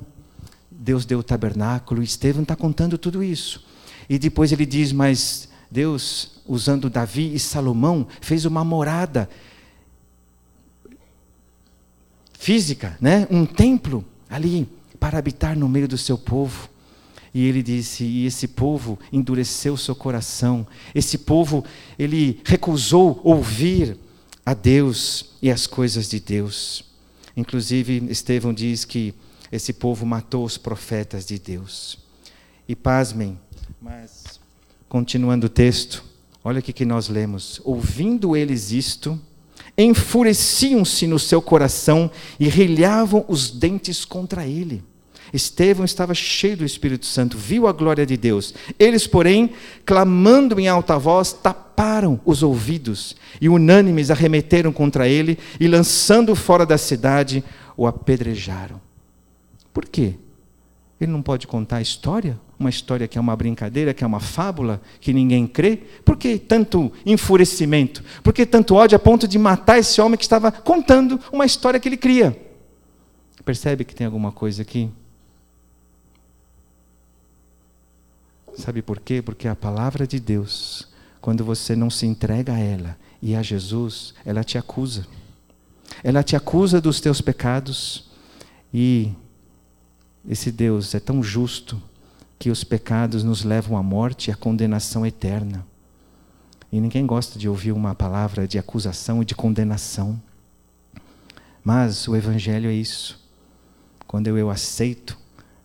Deus 0.71 1.05
deu 1.05 1.19
o 1.19 1.23
tabernáculo, 1.23 2.03
Estevão 2.03 2.43
está 2.43 2.55
contando 2.55 2.97
tudo 2.97 3.23
isso. 3.23 3.63
E 4.09 4.19
depois 4.19 4.51
ele 4.51 4.65
diz: 4.65 4.91
Mas 4.91 5.47
Deus, 5.71 6.41
usando 6.45 6.89
Davi 6.89 7.33
e 7.33 7.39
Salomão, 7.39 8.05
fez 8.19 8.43
uma 8.43 8.63
morada 8.63 9.29
física, 12.43 12.97
né? 12.99 13.25
um 13.31 13.45
templo 13.45 14.03
ali 14.29 14.67
para 14.99 15.17
habitar 15.17 15.57
no 15.57 15.69
meio 15.69 15.87
do 15.87 15.97
seu 15.97 16.17
povo. 16.17 16.69
E 17.33 17.45
ele 17.47 17.63
disse: 17.63 18.03
e 18.03 18.25
esse 18.25 18.49
povo 18.49 18.99
endureceu 19.13 19.77
seu 19.77 19.95
coração. 19.95 20.67
Esse 20.93 21.17
povo, 21.17 21.63
ele 21.97 22.41
recusou 22.43 23.21
ouvir 23.23 23.97
a 24.45 24.53
Deus 24.53 25.31
e 25.41 25.49
as 25.49 25.65
coisas 25.65 26.09
de 26.09 26.19
Deus. 26.19 26.83
Inclusive, 27.35 28.05
Estevão 28.09 28.53
diz 28.53 28.83
que 28.83 29.13
esse 29.49 29.71
povo 29.71 30.05
matou 30.05 30.43
os 30.43 30.57
profetas 30.57 31.25
de 31.25 31.39
Deus. 31.39 31.97
E 32.67 32.75
pasmem, 32.75 33.39
mas 33.81 34.39
continuando 34.89 35.47
o 35.47 35.49
texto, 35.49 36.03
olha 36.43 36.59
o 36.59 36.61
que 36.61 36.85
nós 36.85 37.07
lemos. 37.07 37.61
Ouvindo 37.63 38.35
eles 38.35 38.71
isto, 38.71 39.19
enfureciam-se 39.77 41.07
no 41.07 41.17
seu 41.17 41.41
coração 41.41 42.09
e 42.39 42.47
rilhavam 42.47 43.25
os 43.27 43.49
dentes 43.49 44.05
contra 44.05 44.45
ele. 44.45 44.83
Estevão 45.33 45.83
estava 45.83 46.13
cheio 46.13 46.57
do 46.57 46.65
Espírito 46.65 47.07
Santo, 47.07 47.35
viu 47.37 47.67
a 47.67 47.71
glória 47.71 48.05
de 48.05 48.15
Deus. 48.15 48.53
Eles, 48.77 49.07
porém, 49.07 49.49
clamando 49.83 50.59
em 50.59 50.67
alta 50.67 50.97
voz, 50.99 51.33
taparam 51.33 52.21
os 52.23 52.43
ouvidos 52.43 53.15
e, 53.41 53.49
unânimes, 53.49 54.11
arremeteram 54.11 54.71
contra 54.71 55.07
ele 55.07 55.39
e, 55.59 55.67
lançando 55.67 56.35
fora 56.35 56.67
da 56.67 56.77
cidade, 56.77 57.43
o 57.75 57.87
apedrejaram. 57.87 58.79
Por 59.73 59.85
quê? 59.85 60.13
Ele 61.03 61.11
não 61.11 61.21
pode 61.21 61.47
contar 61.47 61.77
a 61.77 61.81
história? 61.81 62.39
Uma 62.57 62.69
história 62.69 63.07
que 63.07 63.17
é 63.17 63.21
uma 63.21 63.35
brincadeira, 63.35 63.93
que 63.93 64.03
é 64.03 64.07
uma 64.07 64.19
fábula, 64.19 64.81
que 65.01 65.11
ninguém 65.11 65.45
crê? 65.45 65.77
Por 66.05 66.15
que 66.15 66.37
tanto 66.37 66.91
enfurecimento? 67.05 68.03
Por 68.23 68.31
que 68.33 68.45
tanto 68.45 68.75
ódio 68.75 68.95
a 68.95 68.99
ponto 68.99 69.27
de 69.27 69.37
matar 69.37 69.77
esse 69.79 69.99
homem 69.99 70.17
que 70.17 70.23
estava 70.23 70.51
contando 70.51 71.19
uma 71.31 71.45
história 71.45 71.79
que 71.79 71.89
ele 71.89 71.97
cria? 71.97 72.39
Percebe 73.43 73.83
que 73.83 73.93
tem 73.93 74.05
alguma 74.05 74.31
coisa 74.31 74.61
aqui? 74.61 74.89
Sabe 78.55 78.81
por 78.81 78.99
quê? 78.99 79.21
Porque 79.21 79.47
a 79.47 79.55
palavra 79.55 80.07
de 80.07 80.19
Deus, 80.19 80.87
quando 81.19 81.43
você 81.43 81.75
não 81.75 81.89
se 81.89 82.05
entrega 82.05 82.53
a 82.53 82.59
ela 82.59 82.97
e 83.21 83.35
a 83.35 83.41
Jesus, 83.41 84.13
ela 84.25 84.43
te 84.43 84.57
acusa. 84.57 85.05
Ela 86.01 86.23
te 86.23 86.35
acusa 86.35 86.79
dos 86.79 87.01
teus 87.01 87.19
pecados 87.19 88.09
e 88.73 89.11
esse 90.27 90.51
Deus 90.51 90.95
é 90.95 90.99
tão 90.99 91.21
justo 91.21 91.81
que 92.39 92.49
os 92.49 92.63
pecados 92.63 93.23
nos 93.23 93.43
levam 93.43 93.77
à 93.77 93.83
morte 93.83 94.29
e 94.29 94.31
à 94.31 94.35
condenação 94.35 95.05
eterna. 95.05 95.65
E 96.71 96.79
ninguém 96.79 97.05
gosta 97.05 97.37
de 97.37 97.47
ouvir 97.47 97.71
uma 97.71 97.93
palavra 97.93 98.47
de 98.47 98.57
acusação 98.57 99.21
e 99.21 99.25
de 99.25 99.35
condenação. 99.35 100.21
Mas 101.63 102.07
o 102.07 102.15
Evangelho 102.15 102.69
é 102.69 102.73
isso. 102.73 103.21
Quando 104.07 104.27
eu, 104.27 104.37
eu 104.37 104.49
aceito, 104.49 105.17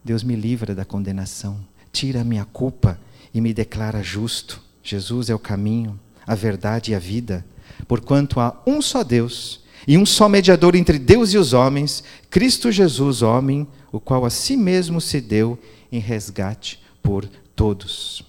Deus 0.04 0.22
me 0.22 0.36
livra 0.36 0.74
da 0.74 0.84
condenação 0.84 1.58
tira 1.92 2.20
a 2.20 2.24
minha 2.24 2.44
culpa 2.44 2.98
e 3.34 3.40
me 3.40 3.52
declara 3.52 4.02
justo. 4.02 4.62
Jesus 4.82 5.28
é 5.28 5.34
o 5.34 5.38
caminho, 5.38 5.98
a 6.26 6.34
verdade 6.34 6.92
e 6.92 6.94
a 6.94 6.98
vida. 6.98 7.44
Porquanto 7.86 8.38
há 8.38 8.56
um 8.66 8.80
só 8.80 9.02
Deus 9.02 9.60
e 9.86 9.98
um 9.98 10.06
só 10.06 10.28
mediador 10.28 10.74
entre 10.74 10.98
Deus 10.98 11.32
e 11.32 11.38
os 11.38 11.52
homens, 11.52 12.04
Cristo 12.30 12.70
Jesus, 12.70 13.20
homem, 13.22 13.66
o 13.90 13.98
qual 13.98 14.24
a 14.24 14.30
si 14.30 14.56
mesmo 14.56 15.00
se 15.00 15.20
deu 15.20 15.58
em 15.90 15.98
resgate 15.98 16.82
por 17.02 17.28
todos. 17.54 18.22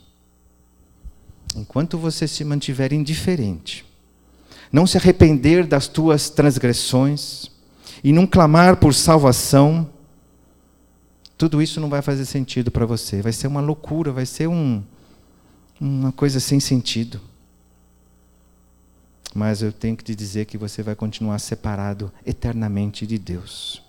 Enquanto 1.55 1.97
você 1.97 2.27
se 2.27 2.43
mantiver 2.43 2.93
indiferente, 2.93 3.85
não 4.71 4.85
se 4.85 4.97
arrepender 4.97 5.65
das 5.65 5.87
tuas 5.87 6.29
transgressões 6.29 7.49
e 8.03 8.13
não 8.13 8.27
clamar 8.27 8.77
por 8.77 8.93
salvação, 8.93 9.89
tudo 11.37 11.61
isso 11.61 11.79
não 11.79 11.89
vai 11.89 12.01
fazer 12.01 12.25
sentido 12.25 12.69
para 12.69 12.85
você. 12.85 13.21
Vai 13.21 13.33
ser 13.33 13.47
uma 13.47 13.61
loucura, 13.61 14.11
vai 14.11 14.25
ser 14.25 14.47
um, 14.47 14.83
uma 15.79 16.11
coisa 16.11 16.39
sem 16.39 16.59
sentido. 16.59 17.19
Mas 19.33 19.61
eu 19.61 19.71
tenho 19.71 19.95
que 19.95 20.03
te 20.03 20.15
dizer 20.15 20.45
que 20.45 20.57
você 20.57 20.83
vai 20.83 20.95
continuar 20.95 21.39
separado 21.39 22.11
eternamente 22.25 23.05
de 23.05 23.17
Deus. 23.17 23.88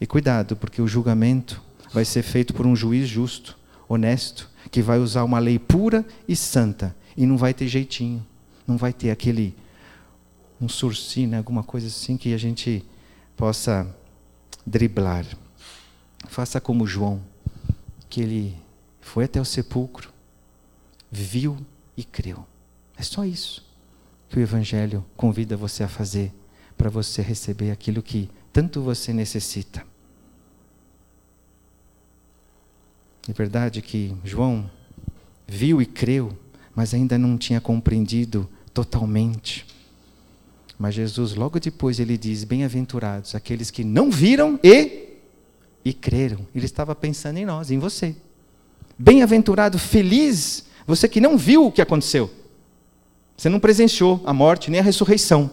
E 0.00 0.06
cuidado, 0.06 0.56
porque 0.56 0.82
o 0.82 0.88
julgamento 0.88 1.62
vai 1.92 2.04
ser 2.04 2.22
feito 2.22 2.52
por 2.52 2.66
um 2.66 2.76
juiz 2.76 3.08
justo, 3.08 3.58
honesto, 3.88 4.50
que 4.70 4.82
vai 4.82 4.98
usar 4.98 5.24
uma 5.24 5.38
lei 5.38 5.58
pura 5.58 6.04
e 6.28 6.36
santa. 6.36 6.94
E 7.16 7.24
não 7.24 7.36
vai 7.36 7.54
ter 7.54 7.68
jeitinho. 7.68 8.24
Não 8.66 8.76
vai 8.76 8.92
ter 8.92 9.10
aquele. 9.10 9.54
um 10.60 10.68
sursi, 10.68 11.26
né, 11.26 11.38
alguma 11.38 11.62
coisa 11.62 11.86
assim 11.86 12.16
que 12.16 12.34
a 12.34 12.38
gente 12.38 12.84
possa 13.36 13.86
driblar. 14.66 15.24
Faça 16.28 16.60
como 16.60 16.86
João, 16.86 17.22
que 18.08 18.20
ele 18.20 18.56
foi 19.00 19.24
até 19.24 19.40
o 19.40 19.44
sepulcro, 19.44 20.10
viu 21.10 21.56
e 21.96 22.02
creu. 22.02 22.44
É 22.96 23.02
só 23.02 23.24
isso 23.24 23.64
que 24.28 24.38
o 24.38 24.42
Evangelho 24.42 25.04
convida 25.16 25.56
você 25.56 25.84
a 25.84 25.88
fazer 25.88 26.32
para 26.76 26.90
você 26.90 27.22
receber 27.22 27.70
aquilo 27.70 28.02
que 28.02 28.28
tanto 28.56 28.80
você 28.80 29.12
necessita. 29.12 29.84
É 33.28 33.32
verdade 33.34 33.82
que 33.82 34.16
João 34.24 34.70
viu 35.46 35.82
e 35.82 35.84
creu, 35.84 36.34
mas 36.74 36.94
ainda 36.94 37.18
não 37.18 37.36
tinha 37.36 37.60
compreendido 37.60 38.48
totalmente. 38.72 39.66
Mas 40.78 40.94
Jesus, 40.94 41.34
logo 41.34 41.60
depois, 41.60 42.00
ele 42.00 42.16
diz: 42.16 42.44
Bem-aventurados 42.44 43.34
aqueles 43.34 43.70
que 43.70 43.84
não 43.84 44.10
viram 44.10 44.58
e 44.62 45.18
e 45.84 45.92
creram. 45.92 46.38
Ele 46.54 46.64
estava 46.64 46.94
pensando 46.94 47.36
em 47.36 47.44
nós, 47.44 47.70
em 47.70 47.78
você. 47.78 48.16
Bem-aventurado, 48.98 49.78
feliz, 49.78 50.64
você 50.86 51.06
que 51.06 51.20
não 51.20 51.36
viu 51.36 51.66
o 51.66 51.72
que 51.72 51.82
aconteceu. 51.82 52.30
Você 53.36 53.50
não 53.50 53.60
presenciou 53.60 54.22
a 54.24 54.32
morte 54.32 54.70
nem 54.70 54.80
a 54.80 54.82
ressurreição. 54.82 55.50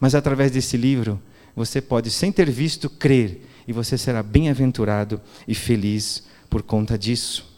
Mas 0.00 0.16
através 0.16 0.50
desse 0.50 0.76
livro, 0.76 1.22
você 1.56 1.80
pode, 1.80 2.10
sem 2.10 2.30
ter 2.30 2.50
visto, 2.50 2.90
crer. 2.90 3.40
E 3.66 3.72
você 3.72 3.96
será 3.96 4.22
bem-aventurado 4.22 5.20
e 5.48 5.54
feliz 5.54 6.22
por 6.50 6.62
conta 6.62 6.98
disso. 6.98 7.50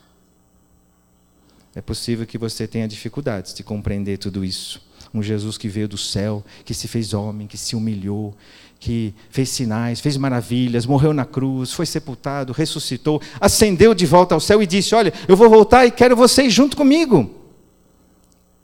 É 1.74 1.82
possível 1.82 2.24
que 2.24 2.38
você 2.38 2.66
tenha 2.66 2.88
dificuldades 2.88 3.52
de 3.52 3.62
compreender 3.62 4.16
tudo 4.16 4.44
isso. 4.44 4.80
Um 5.12 5.22
Jesus 5.22 5.58
que 5.58 5.68
veio 5.68 5.88
do 5.88 5.98
céu, 5.98 6.44
que 6.64 6.72
se 6.72 6.86
fez 6.86 7.12
homem, 7.12 7.46
que 7.46 7.58
se 7.58 7.74
humilhou, 7.74 8.34
que 8.78 9.12
fez 9.30 9.48
sinais, 9.48 10.00
fez 10.00 10.16
maravilhas, 10.16 10.86
morreu 10.86 11.12
na 11.12 11.24
cruz, 11.24 11.72
foi 11.72 11.86
sepultado, 11.86 12.52
ressuscitou, 12.52 13.20
ascendeu 13.40 13.94
de 13.94 14.06
volta 14.06 14.34
ao 14.34 14.40
céu 14.40 14.62
e 14.62 14.66
disse: 14.66 14.94
Olha, 14.94 15.12
eu 15.26 15.36
vou 15.36 15.50
voltar 15.50 15.86
e 15.86 15.90
quero 15.90 16.14
vocês 16.14 16.52
junto 16.52 16.76
comigo. 16.76 17.34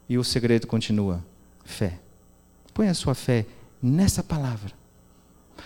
E 0.08 0.16
o 0.16 0.24
segredo 0.24 0.66
continua: 0.66 1.24
fé. 1.64 1.98
Põe 2.72 2.88
a 2.88 2.94
sua 2.94 3.14
fé 3.14 3.46
nessa 3.82 4.22
palavra. 4.22 4.83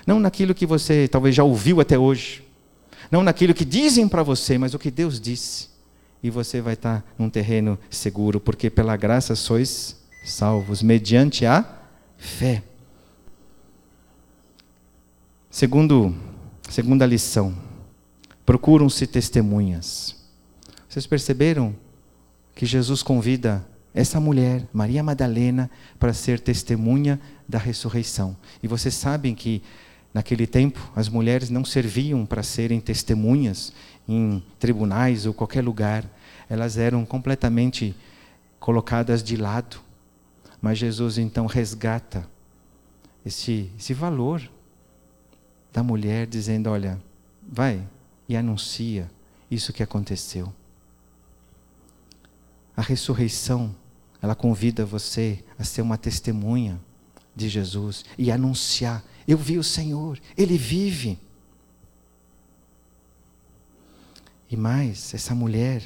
Não 0.06 0.18
naquilo 0.20 0.54
que 0.54 0.66
você 0.66 1.08
talvez 1.08 1.34
já 1.34 1.44
ouviu 1.44 1.80
até 1.80 1.98
hoje. 1.98 2.42
Não 3.10 3.22
naquilo 3.22 3.54
que 3.54 3.64
dizem 3.64 4.08
para 4.08 4.22
você, 4.22 4.58
mas 4.58 4.74
o 4.74 4.78
que 4.78 4.90
Deus 4.90 5.20
disse. 5.20 5.68
E 6.22 6.30
você 6.30 6.60
vai 6.60 6.74
estar 6.74 7.04
num 7.18 7.30
terreno 7.30 7.78
seguro, 7.88 8.40
porque 8.40 8.68
pela 8.68 8.96
graça 8.96 9.34
sois 9.34 9.96
salvos, 10.24 10.82
mediante 10.82 11.46
a 11.46 11.64
fé. 12.16 12.62
Segundo, 15.50 16.14
segunda 16.68 17.06
lição. 17.06 17.54
Procuram-se 18.44 19.06
testemunhas. 19.06 20.16
Vocês 20.88 21.06
perceberam 21.06 21.74
que 22.54 22.66
Jesus 22.66 23.02
convida 23.02 23.64
essa 23.94 24.20
mulher, 24.20 24.66
Maria 24.72 25.02
Madalena, 25.02 25.70
para 25.98 26.12
ser 26.12 26.40
testemunha 26.40 27.20
da 27.48 27.58
ressurreição. 27.58 28.36
E 28.62 28.68
vocês 28.68 28.94
sabem 28.94 29.34
que 29.34 29.62
naquele 30.12 30.46
tempo 30.46 30.90
as 30.94 31.08
mulheres 31.08 31.50
não 31.50 31.64
serviam 31.64 32.24
para 32.24 32.42
serem 32.42 32.80
testemunhas 32.80 33.72
em 34.08 34.42
tribunais 34.58 35.26
ou 35.26 35.34
qualquer 35.34 35.62
lugar. 35.62 36.04
Elas 36.48 36.78
eram 36.78 37.04
completamente 37.04 37.94
colocadas 38.58 39.22
de 39.22 39.36
lado. 39.36 39.78
Mas 40.60 40.78
Jesus 40.78 41.18
então 41.18 41.46
resgata 41.46 42.28
esse, 43.24 43.70
esse 43.78 43.94
valor 43.94 44.42
da 45.72 45.82
mulher, 45.82 46.26
dizendo: 46.26 46.70
Olha, 46.70 47.00
vai 47.46 47.86
e 48.28 48.36
anuncia 48.36 49.10
isso 49.50 49.72
que 49.72 49.82
aconteceu. 49.82 50.52
A 52.76 52.82
ressurreição, 52.82 53.74
ela 54.20 54.34
convida 54.34 54.84
você 54.84 55.44
a 55.58 55.64
ser 55.64 55.82
uma 55.82 55.98
testemunha 55.98 56.80
de 57.38 57.48
Jesus 57.48 58.04
e 58.18 58.30
anunciar: 58.30 59.02
Eu 59.26 59.38
vi 59.38 59.56
o 59.56 59.64
Senhor, 59.64 60.18
Ele 60.36 60.58
vive. 60.58 61.18
E 64.50 64.56
mais, 64.56 65.14
essa 65.14 65.34
mulher, 65.34 65.82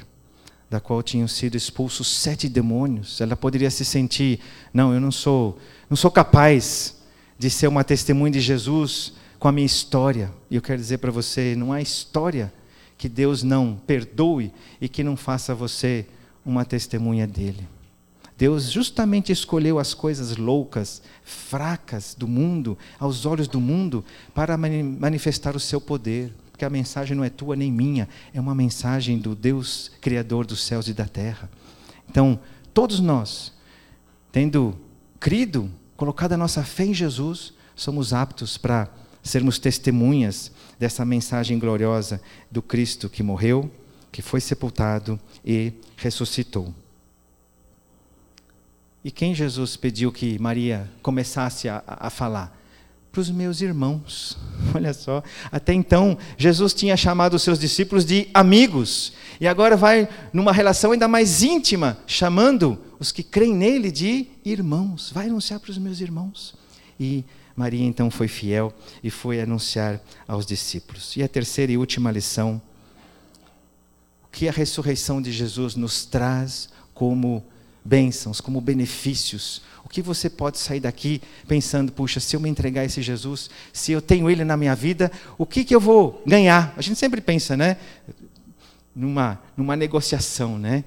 da 0.70 0.80
qual 0.80 1.02
tinham 1.02 1.28
sido 1.28 1.56
expulsos 1.56 2.08
sete 2.08 2.48
demônios, 2.48 3.20
ela 3.20 3.36
poderia 3.36 3.70
se 3.70 3.84
sentir: 3.84 4.40
Não, 4.72 4.92
eu 4.92 5.00
não 5.00 5.12
sou, 5.12 5.58
não 5.88 5.96
sou 5.96 6.10
capaz 6.10 6.96
de 7.38 7.50
ser 7.50 7.66
uma 7.66 7.84
testemunha 7.84 8.32
de 8.32 8.40
Jesus 8.40 9.12
com 9.38 9.48
a 9.48 9.52
minha 9.52 9.66
história. 9.66 10.32
E 10.48 10.56
eu 10.56 10.62
quero 10.62 10.80
dizer 10.80 10.98
para 10.98 11.10
você: 11.10 11.54
não 11.56 11.72
há 11.72 11.80
história 11.80 12.52
que 12.96 13.08
Deus 13.08 13.42
não 13.42 13.80
perdoe 13.86 14.52
e 14.80 14.88
que 14.88 15.02
não 15.02 15.16
faça 15.16 15.54
você 15.54 16.06
uma 16.44 16.64
testemunha 16.64 17.26
dele. 17.26 17.68
Deus 18.42 18.72
justamente 18.72 19.30
escolheu 19.30 19.78
as 19.78 19.94
coisas 19.94 20.36
loucas, 20.36 21.00
fracas 21.22 22.12
do 22.12 22.26
mundo, 22.26 22.76
aos 22.98 23.24
olhos 23.24 23.46
do 23.46 23.60
mundo, 23.60 24.04
para 24.34 24.56
manifestar 24.56 25.54
o 25.54 25.60
seu 25.60 25.80
poder. 25.80 26.34
Porque 26.50 26.64
a 26.64 26.68
mensagem 26.68 27.16
não 27.16 27.22
é 27.22 27.30
tua 27.30 27.54
nem 27.54 27.70
minha, 27.70 28.08
é 28.34 28.40
uma 28.40 28.52
mensagem 28.52 29.16
do 29.16 29.36
Deus 29.36 29.92
Criador 30.00 30.44
dos 30.44 30.60
céus 30.60 30.88
e 30.88 30.92
da 30.92 31.04
terra. 31.04 31.48
Então, 32.10 32.40
todos 32.74 32.98
nós, 32.98 33.52
tendo 34.32 34.76
crido, 35.20 35.70
colocado 35.96 36.32
a 36.32 36.36
nossa 36.36 36.64
fé 36.64 36.86
em 36.86 36.94
Jesus, 36.94 37.54
somos 37.76 38.12
aptos 38.12 38.58
para 38.58 38.90
sermos 39.22 39.56
testemunhas 39.60 40.50
dessa 40.80 41.04
mensagem 41.04 41.60
gloriosa 41.60 42.20
do 42.50 42.60
Cristo 42.60 43.08
que 43.08 43.22
morreu, 43.22 43.70
que 44.10 44.20
foi 44.20 44.40
sepultado 44.40 45.16
e 45.44 45.74
ressuscitou. 45.96 46.74
E 49.04 49.10
quem 49.10 49.34
Jesus 49.34 49.76
pediu 49.76 50.12
que 50.12 50.38
Maria 50.38 50.88
começasse 51.02 51.68
a, 51.68 51.82
a 51.86 52.08
falar? 52.08 52.58
Para 53.10 53.20
os 53.20 53.30
meus 53.30 53.60
irmãos. 53.60 54.38
Olha 54.74 54.94
só. 54.94 55.22
Até 55.50 55.74
então, 55.74 56.16
Jesus 56.38 56.72
tinha 56.72 56.96
chamado 56.96 57.34
os 57.34 57.42
seus 57.42 57.58
discípulos 57.58 58.04
de 58.04 58.28
amigos. 58.32 59.12
E 59.40 59.46
agora 59.46 59.76
vai 59.76 60.08
numa 60.32 60.52
relação 60.52 60.92
ainda 60.92 61.08
mais 61.08 61.42
íntima, 61.42 61.98
chamando 62.06 62.78
os 62.98 63.10
que 63.12 63.22
creem 63.22 63.54
nele 63.54 63.90
de 63.90 64.28
irmãos. 64.44 65.10
Vai 65.12 65.26
anunciar 65.26 65.60
para 65.60 65.70
os 65.70 65.78
meus 65.78 66.00
irmãos. 66.00 66.54
E 66.98 67.24
Maria 67.56 67.84
então 67.84 68.10
foi 68.10 68.28
fiel 68.28 68.72
e 69.02 69.10
foi 69.10 69.40
anunciar 69.40 70.00
aos 70.26 70.46
discípulos. 70.46 71.16
E 71.16 71.22
a 71.22 71.28
terceira 71.28 71.72
e 71.72 71.76
última 71.76 72.10
lição 72.10 72.62
que 74.30 74.48
a 74.48 74.52
ressurreição 74.52 75.20
de 75.20 75.30
Jesus 75.30 75.74
nos 75.76 76.06
traz 76.06 76.70
como 76.94 77.44
bênçãos, 77.84 78.40
como 78.40 78.60
benefícios. 78.60 79.62
O 79.84 79.88
que 79.88 80.00
você 80.00 80.30
pode 80.30 80.58
sair 80.58 80.80
daqui 80.80 81.20
pensando, 81.46 81.92
puxa, 81.92 82.20
se 82.20 82.36
eu 82.36 82.40
me 82.40 82.48
entregar 82.48 82.82
a 82.82 82.84
esse 82.84 83.02
Jesus, 83.02 83.50
se 83.72 83.92
eu 83.92 84.00
tenho 84.00 84.30
ele 84.30 84.44
na 84.44 84.56
minha 84.56 84.74
vida, 84.74 85.10
o 85.36 85.44
que, 85.44 85.64
que 85.64 85.74
eu 85.74 85.80
vou 85.80 86.22
ganhar? 86.26 86.72
A 86.76 86.82
gente 86.82 86.98
sempre 86.98 87.20
pensa, 87.20 87.56
né? 87.56 87.76
Numa, 88.94 89.40
numa 89.56 89.76
negociação, 89.76 90.58
né? 90.58 90.84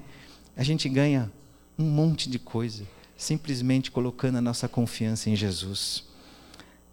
A 0.56 0.64
gente 0.64 0.88
ganha 0.88 1.32
um 1.78 1.84
monte 1.84 2.30
de 2.30 2.40
coisa, 2.40 2.84
simplesmente 3.18 3.92
colocando 3.92 4.38
a 4.38 4.42
nossa 4.42 4.68
confiança 4.68 5.30
em 5.30 5.36
Jesus. 5.36 6.06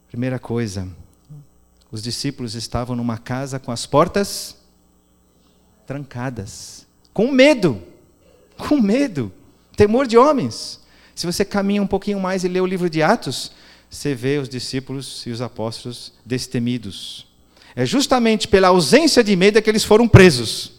Primeira 0.09 0.39
coisa, 0.39 0.89
os 1.91 2.03
discípulos 2.03 2.55
estavam 2.55 2.97
numa 2.97 3.19
casa 3.19 3.59
com 3.59 3.71
as 3.71 3.87
portas 3.87 4.57
trancadas, 5.87 6.87
com 7.13 7.31
medo, 7.31 7.83
com 8.57 8.81
medo, 8.81 9.33
temor 9.77 10.07
de 10.07 10.17
homens. 10.17 10.81
Se 11.15 11.27
você 11.27 11.45
caminha 11.45 11.83
um 11.83 11.87
pouquinho 11.87 12.21
mais 12.21 12.45
e 12.45 12.49
lê 12.49 12.61
o 12.61 12.67
livro 12.67 12.89
de 12.89 13.03
Atos, 13.03 13.53
você 13.89 14.15
vê 14.15 14.39
os 14.39 14.49
discípulos 14.49 15.25
e 15.27 15.31
os 15.31 15.41
apóstolos 15.41 16.13
destemidos. 16.25 17.27
É 17.75 17.85
justamente 17.85 18.49
pela 18.49 18.69
ausência 18.69 19.23
de 19.23 19.35
medo 19.37 19.59
é 19.59 19.63
que 19.63 19.71
eles 19.71 19.85
foram 19.85 20.09
presos. 20.09 20.73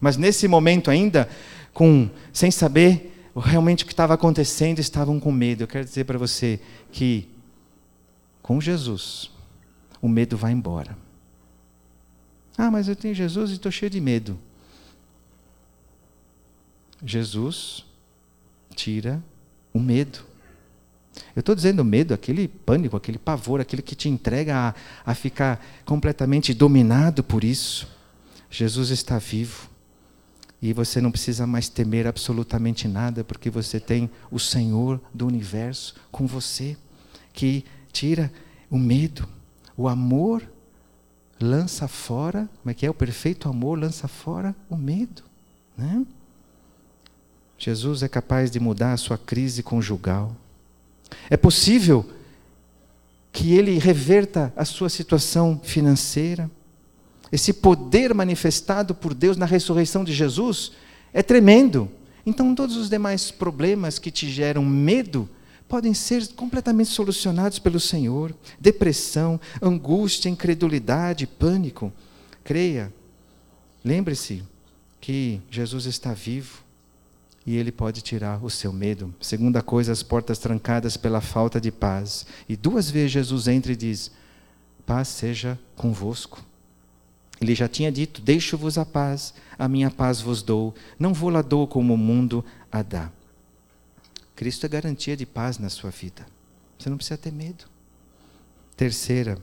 Mas 0.00 0.16
nesse 0.16 0.46
momento 0.48 0.90
ainda, 0.90 1.28
com 1.72 2.10
sem 2.32 2.50
saber 2.50 3.12
realmente 3.34 3.84
o 3.84 3.86
que 3.86 3.92
estava 3.92 4.14
acontecendo, 4.14 4.78
estavam 4.78 5.20
com 5.20 5.30
medo. 5.30 5.62
Eu 5.62 5.68
quero 5.68 5.84
dizer 5.84 6.04
para 6.04 6.18
você 6.18 6.60
que 6.90 7.28
com 8.42 8.60
Jesus 8.60 9.30
o 10.00 10.08
medo 10.08 10.36
vai 10.36 10.52
embora. 10.52 10.96
Ah, 12.56 12.70
mas 12.70 12.88
eu 12.88 12.96
tenho 12.96 13.14
Jesus 13.14 13.50
e 13.50 13.54
estou 13.54 13.70
cheio 13.70 13.90
de 13.90 14.00
medo. 14.00 14.38
Jesus 17.04 17.84
tira 18.76 19.22
o 19.72 19.80
medo. 19.80 20.20
Eu 21.34 21.40
estou 21.40 21.54
dizendo 21.54 21.82
medo, 21.84 22.12
aquele 22.12 22.46
pânico, 22.46 22.96
aquele 22.96 23.18
pavor, 23.18 23.60
aquele 23.60 23.82
que 23.82 23.94
te 23.94 24.08
entrega 24.08 24.54
a, 24.56 25.10
a 25.10 25.14
ficar 25.14 25.64
completamente 25.84 26.52
dominado 26.52 27.24
por 27.24 27.42
isso. 27.42 27.88
Jesus 28.50 28.90
está 28.90 29.18
vivo. 29.18 29.68
E 30.60 30.72
você 30.72 31.00
não 31.00 31.10
precisa 31.10 31.46
mais 31.46 31.68
temer 31.68 32.06
absolutamente 32.06 32.88
nada, 32.88 33.22
porque 33.24 33.50
você 33.50 33.78
tem 33.78 34.10
o 34.30 34.38
Senhor 34.38 35.00
do 35.12 35.26
universo 35.26 35.94
com 36.10 36.26
você, 36.26 36.76
que 37.32 37.64
tira 37.92 38.32
o 38.70 38.78
medo. 38.78 39.28
O 39.76 39.88
amor 39.88 40.42
lança 41.40 41.86
fora, 41.86 42.48
como 42.62 42.70
é 42.70 42.74
que 42.74 42.86
é? 42.86 42.90
O 42.90 42.94
perfeito 42.94 43.48
amor 43.48 43.78
lança 43.78 44.08
fora 44.08 44.56
o 44.70 44.76
medo. 44.76 45.22
Né? 45.76 46.06
Jesus 47.58 48.02
é 48.02 48.08
capaz 48.08 48.50
de 48.50 48.60
mudar 48.60 48.92
a 48.92 48.96
sua 48.96 49.16
crise 49.16 49.62
conjugal. 49.62 50.34
É 51.30 51.36
possível 51.36 52.04
que 53.32 53.54
ele 53.54 53.78
reverta 53.78 54.52
a 54.56 54.64
sua 54.64 54.88
situação 54.88 55.60
financeira. 55.62 56.50
Esse 57.30 57.52
poder 57.52 58.14
manifestado 58.14 58.94
por 58.94 59.14
Deus 59.14 59.36
na 59.36 59.46
ressurreição 59.46 60.04
de 60.04 60.12
Jesus 60.12 60.72
é 61.12 61.22
tremendo. 61.22 61.90
Então, 62.24 62.54
todos 62.54 62.76
os 62.76 62.88
demais 62.88 63.30
problemas 63.30 63.98
que 63.98 64.10
te 64.10 64.28
geram 64.30 64.64
medo 64.64 65.28
podem 65.68 65.94
ser 65.94 66.26
completamente 66.34 66.90
solucionados 66.90 67.58
pelo 67.58 67.80
Senhor. 67.80 68.34
Depressão, 68.60 69.40
angústia, 69.60 70.28
incredulidade, 70.28 71.26
pânico. 71.26 71.92
Creia. 72.44 72.92
Lembre-se 73.84 74.42
que 75.00 75.40
Jesus 75.50 75.86
está 75.86 76.12
vivo 76.12 76.65
e 77.46 77.56
ele 77.56 77.70
pode 77.70 78.02
tirar 78.02 78.44
o 78.44 78.50
seu 78.50 78.72
medo. 78.72 79.14
Segunda 79.20 79.62
coisa, 79.62 79.92
as 79.92 80.02
portas 80.02 80.38
trancadas 80.38 80.96
pela 80.96 81.20
falta 81.20 81.60
de 81.60 81.70
paz. 81.70 82.26
E 82.48 82.56
duas 82.56 82.90
vezes 82.90 83.12
Jesus 83.12 83.46
entra 83.46 83.72
e 83.72 83.76
diz: 83.76 84.10
Paz 84.84 85.08
seja 85.08 85.58
convosco. 85.76 86.44
Ele 87.40 87.54
já 87.54 87.68
tinha 87.68 87.92
dito: 87.92 88.20
Deixo-vos 88.20 88.76
a 88.76 88.84
paz, 88.84 89.32
a 89.56 89.68
minha 89.68 89.90
paz 89.90 90.20
vos 90.20 90.42
dou, 90.42 90.74
não 90.98 91.14
vou 91.14 91.30
lá 91.30 91.40
dou 91.40 91.68
como 91.68 91.94
o 91.94 91.98
mundo 91.98 92.44
a 92.70 92.82
dá. 92.82 93.10
Cristo 94.34 94.66
é 94.66 94.68
garantia 94.68 95.16
de 95.16 95.24
paz 95.24 95.58
na 95.58 95.68
sua 95.70 95.90
vida. 95.90 96.26
Você 96.76 96.90
não 96.90 96.96
precisa 96.96 97.16
ter 97.16 97.32
medo. 97.32 97.64
Terceira, 98.76 99.38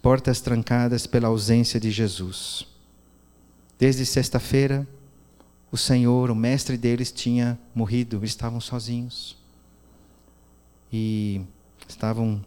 portas 0.00 0.40
trancadas 0.40 1.06
pela 1.06 1.28
ausência 1.28 1.80
de 1.80 1.90
Jesus. 1.90 2.66
Desde 3.78 4.06
sexta-feira, 4.06 4.86
o 5.76 5.78
Senhor, 5.78 6.30
o 6.30 6.34
mestre 6.34 6.78
deles, 6.78 7.12
tinha 7.12 7.58
morrido, 7.74 8.24
estavam 8.24 8.60
sozinhos. 8.60 9.36
E 10.90 11.42
estavam 11.86 12.42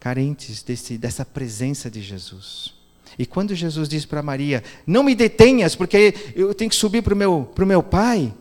carentes 0.00 0.62
desse, 0.62 0.96
dessa 0.96 1.22
presença 1.22 1.90
de 1.90 2.00
Jesus. 2.00 2.74
E 3.18 3.26
quando 3.26 3.54
Jesus 3.54 3.90
diz 3.90 4.06
para 4.06 4.22
Maria: 4.22 4.64
Não 4.86 5.02
me 5.02 5.14
detenhas, 5.14 5.76
porque 5.76 6.14
eu 6.34 6.54
tenho 6.54 6.70
que 6.70 6.76
subir 6.76 7.02
para 7.02 7.12
o 7.12 7.16
meu, 7.16 7.52
meu 7.58 7.82
pai. 7.82 8.34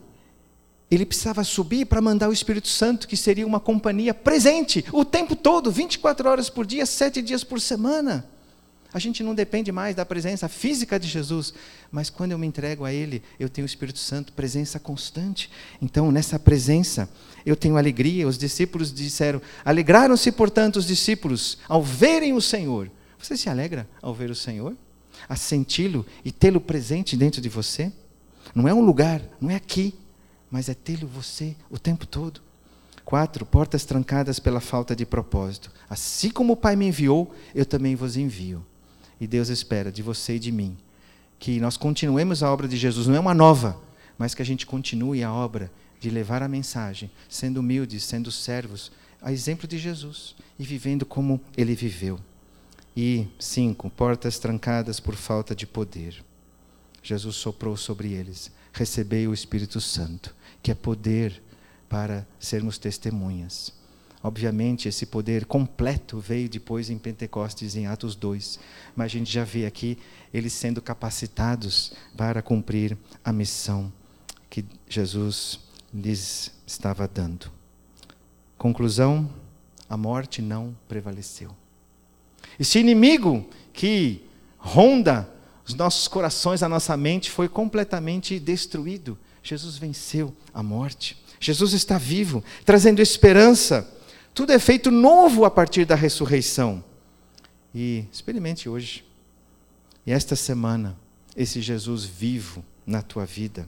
Ele 0.90 1.06
precisava 1.06 1.44
subir 1.44 1.86
para 1.86 2.02
mandar 2.02 2.30
o 2.30 2.34
Espírito 2.34 2.68
Santo, 2.68 3.08
que 3.08 3.16
seria 3.16 3.48
uma 3.48 3.60
companhia 3.60 4.14
presente 4.14 4.84
o 4.92 5.06
tempo 5.06 5.36
todo, 5.36 5.72
24 5.72 6.30
horas 6.30 6.50
por 6.50 6.66
dia, 6.66 6.86
sete 6.86 7.22
dias 7.22 7.44
por 7.44 7.62
semana. 7.62 8.30
A 8.94 9.00
gente 9.00 9.24
não 9.24 9.34
depende 9.34 9.72
mais 9.72 9.96
da 9.96 10.06
presença 10.06 10.50
física 10.50 11.00
de 11.00 11.08
Jesus, 11.08 11.54
mas 11.90 12.10
quando 12.10 12.34
eu 12.34 12.38
me 12.38 12.46
entrego 12.46 12.84
a 12.84 12.92
Ele, 12.92 13.24
eu 13.40 13.48
tenho 13.48 13.66
o 13.66 13.70
Espírito 13.70 14.00
Santo, 14.00 14.34
presença 14.34 14.80
constante. 14.80 15.50
Então, 15.82 16.12
nessa 16.12 16.38
presença, 16.38 17.10
eu 17.46 17.56
tenho 17.56 17.78
alegria. 17.78 18.28
Os 18.28 18.38
discípulos 18.38 18.92
disseram: 18.94 19.42
Alegraram-se, 19.64 20.30
portanto, 20.32 20.76
os 20.76 20.86
discípulos 20.86 21.58
ao 21.70 21.82
verem 21.82 22.34
o 22.34 22.42
Senhor. 22.42 22.92
Você 23.18 23.38
se 23.38 23.50
alegra 23.50 23.88
ao 24.02 24.14
ver 24.14 24.30
o 24.30 24.36
Senhor? 24.36 24.76
A 25.30 25.36
senti-lo 25.38 26.06
e 26.26 26.32
tê-lo 26.32 26.60
presente 26.60 27.16
dentro 27.16 27.40
de 27.40 27.48
você? 27.48 27.92
Não 28.54 28.68
é 28.68 28.74
um 28.74 28.82
lugar, 28.82 29.22
não 29.40 29.50
é 29.50 29.56
aqui, 29.56 29.96
mas 30.50 30.68
é 30.68 30.74
tê-lo 30.74 31.08
você 31.08 31.56
o 31.70 31.80
tempo 31.80 32.06
todo. 32.06 32.42
Quatro, 33.06 33.46
portas 33.46 33.86
trancadas 33.86 34.38
pela 34.40 34.60
falta 34.60 34.96
de 34.96 35.06
propósito. 35.06 35.72
Assim 35.90 36.30
como 36.30 36.54
o 36.54 36.58
Pai 36.58 36.76
me 36.76 36.88
enviou, 36.88 37.34
eu 37.56 37.66
também 37.66 37.96
vos 37.96 38.18
envio. 38.18 38.66
E 39.22 39.28
Deus 39.28 39.48
espera 39.50 39.92
de 39.92 40.02
você 40.02 40.36
e 40.36 40.40
de 40.40 40.52
mim 40.52 40.76
que 41.40 41.60
nós 41.60 41.76
continuemos 41.76 42.44
a 42.44 42.52
obra 42.52 42.68
de 42.68 42.78
Jesus, 42.78 43.08
não 43.08 43.16
é 43.16 43.20
uma 43.20 43.34
nova, 43.34 43.80
mas 44.16 44.36
que 44.36 44.44
a 44.44 44.46
gente 44.46 44.66
continue 44.66 45.24
a 45.24 45.34
obra 45.34 45.72
de 46.00 46.10
levar 46.12 46.44
a 46.44 46.48
mensagem, 46.48 47.10
sendo 47.28 47.62
humildes, 47.62 48.04
sendo 48.04 48.32
servos, 48.32 48.92
a 49.20 49.32
exemplo 49.32 49.68
de 49.68 49.80
Jesus 49.80 50.36
e 50.60 50.64
vivendo 50.64 51.04
como 51.04 51.42
ele 51.58 51.74
viveu. 51.74 52.20
E 52.96 53.28
cinco, 53.40 53.90
portas 53.90 54.38
trancadas 54.38 55.00
por 55.00 55.16
falta 55.16 55.56
de 55.56 55.66
poder. 55.66 56.24
Jesus 57.02 57.38
soprou 57.38 57.76
sobre 57.76 58.12
eles: 58.14 58.52
recebei 58.72 59.28
o 59.28 59.34
Espírito 59.34 59.82
Santo, 59.82 60.36
que 60.62 60.70
é 60.70 60.76
poder 60.76 61.42
para 61.90 62.28
sermos 62.40 62.78
testemunhas. 62.78 63.74
Obviamente, 64.24 64.88
esse 64.88 65.06
poder 65.06 65.46
completo 65.46 66.20
veio 66.20 66.48
depois 66.48 66.90
em 66.90 66.98
Pentecostes, 66.98 67.76
em 67.76 67.88
Atos 67.88 68.16
2. 68.16 68.60
Mas 68.96 69.06
a 69.06 69.10
gente 69.10 69.32
já 69.32 69.44
vê 69.44 69.66
aqui 69.66 69.98
eles 70.34 70.54
sendo 70.54 70.82
capacitados 70.82 71.94
para 72.16 72.42
cumprir 72.42 72.98
a 73.24 73.34
missão 73.34 73.92
que 74.50 74.64
Jesus 74.88 75.60
lhes 75.94 76.52
estava 76.68 77.08
dando. 77.08 77.52
Conclusão: 78.58 79.28
a 79.90 79.98
morte 79.98 80.42
não 80.42 80.76
prevaleceu. 80.88 81.50
Esse 82.60 82.78
inimigo 82.78 83.50
que 83.74 84.24
ronda 84.58 85.28
os 85.68 85.74
nossos 85.74 86.08
corações, 86.08 86.62
a 86.62 86.70
nossa 86.70 86.96
mente, 86.96 87.32
foi 87.32 87.50
completamente 87.50 88.40
destruído. 88.40 89.18
Jesus 89.42 89.78
venceu 89.78 90.36
a 90.54 90.62
morte. 90.62 91.18
Jesus 91.40 91.74
está 91.74 91.98
vivo, 91.98 92.44
trazendo 92.64 93.02
esperança 93.02 93.90
tudo 94.34 94.52
é 94.52 94.60
feito 94.60 94.90
novo 94.90 95.46
a 95.46 95.52
partir 95.52 95.86
da 95.86 95.96
ressurreição. 95.96 96.84
E 97.74 98.06
experimente 98.12 98.68
hoje. 98.68 99.06
E 100.06 100.12
esta 100.12 100.36
semana, 100.36 100.98
esse 101.36 101.62
Jesus 101.62 102.04
vivo 102.04 102.64
na 102.86 103.02
tua 103.02 103.26
vida. 103.26 103.68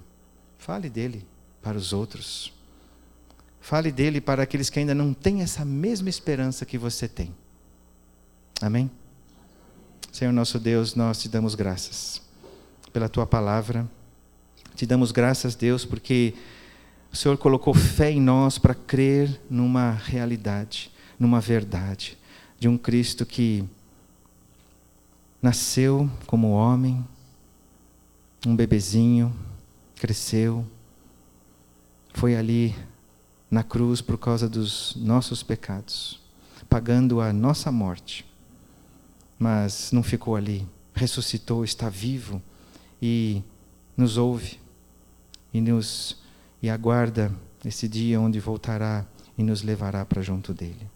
Fale 0.58 0.89
dele 0.89 1.26
para 1.62 1.78
os 1.78 1.93
outros. 1.93 2.54
Fale 3.62 3.91
dele 3.91 4.19
para 4.19 4.43
aqueles 4.43 4.69
que 4.69 4.80
ainda 4.80 4.93
não 4.93 5.13
têm 5.13 5.41
essa 5.41 5.63
mesma 5.63 6.10
esperança 6.10 6.65
que 6.65 6.78
você 6.78 7.08
tem. 7.08 7.34
Amém? 8.62 8.91
Senhor 10.12 10.32
nosso 10.32 10.60
Deus, 10.60 10.95
nós 10.95 11.21
te 11.21 11.30
damos 11.30 11.56
graças 11.56 12.21
pela 12.91 13.10
tua 13.10 13.26
palavra. 13.26 13.89
Te 14.76 14.86
damos 14.86 15.12
graças, 15.12 15.56
Deus, 15.56 15.86
porque 15.86 16.34
o 17.13 17.15
Senhor 17.15 17.38
colocou 17.38 17.76
fé 17.76 18.10
em 18.10 18.19
nós 18.19 18.58
para 18.58 18.73
crer 18.73 19.39
numa 19.47 19.91
realidade, 19.91 20.91
numa 21.19 21.39
verdade, 21.39 22.17
de 22.60 22.67
um 22.67 22.76
Cristo 22.76 23.23
que 23.23 23.63
nasceu 25.39 26.10
como 26.26 26.49
homem, 26.49 27.06
um 28.47 28.56
bebezinho, 28.56 29.32
cresceu, 29.95 30.65
foi 32.15 32.36
ali 32.36 32.76
na 33.49 33.62
cruz 33.62 34.02
por 34.02 34.17
causa 34.17 34.49
dos 34.49 34.95
nossos 34.95 35.43
pecados, 35.43 36.19
pagando 36.67 37.21
a 37.21 37.32
nossa 37.32 37.71
morte. 37.71 38.26
Mas 39.38 39.91
não 39.91 40.02
ficou 40.02 40.36
ali, 40.36 40.67
ressuscitou, 40.95 41.63
está 41.63 41.89
vivo 41.89 42.41
e 42.99 43.43
nos 43.95 44.17
ouve 44.17 44.60
e 45.54 45.62
nos 45.62 46.22
e 46.63 46.69
aguarda 46.69 47.30
esse 47.65 47.89
dia 47.89 48.21
onde 48.21 48.39
voltará 48.39 49.06
e 49.38 49.43
nos 49.43 49.62
levará 49.62 50.06
para 50.06 50.21
junto 50.21 50.54
dele. 50.54 50.89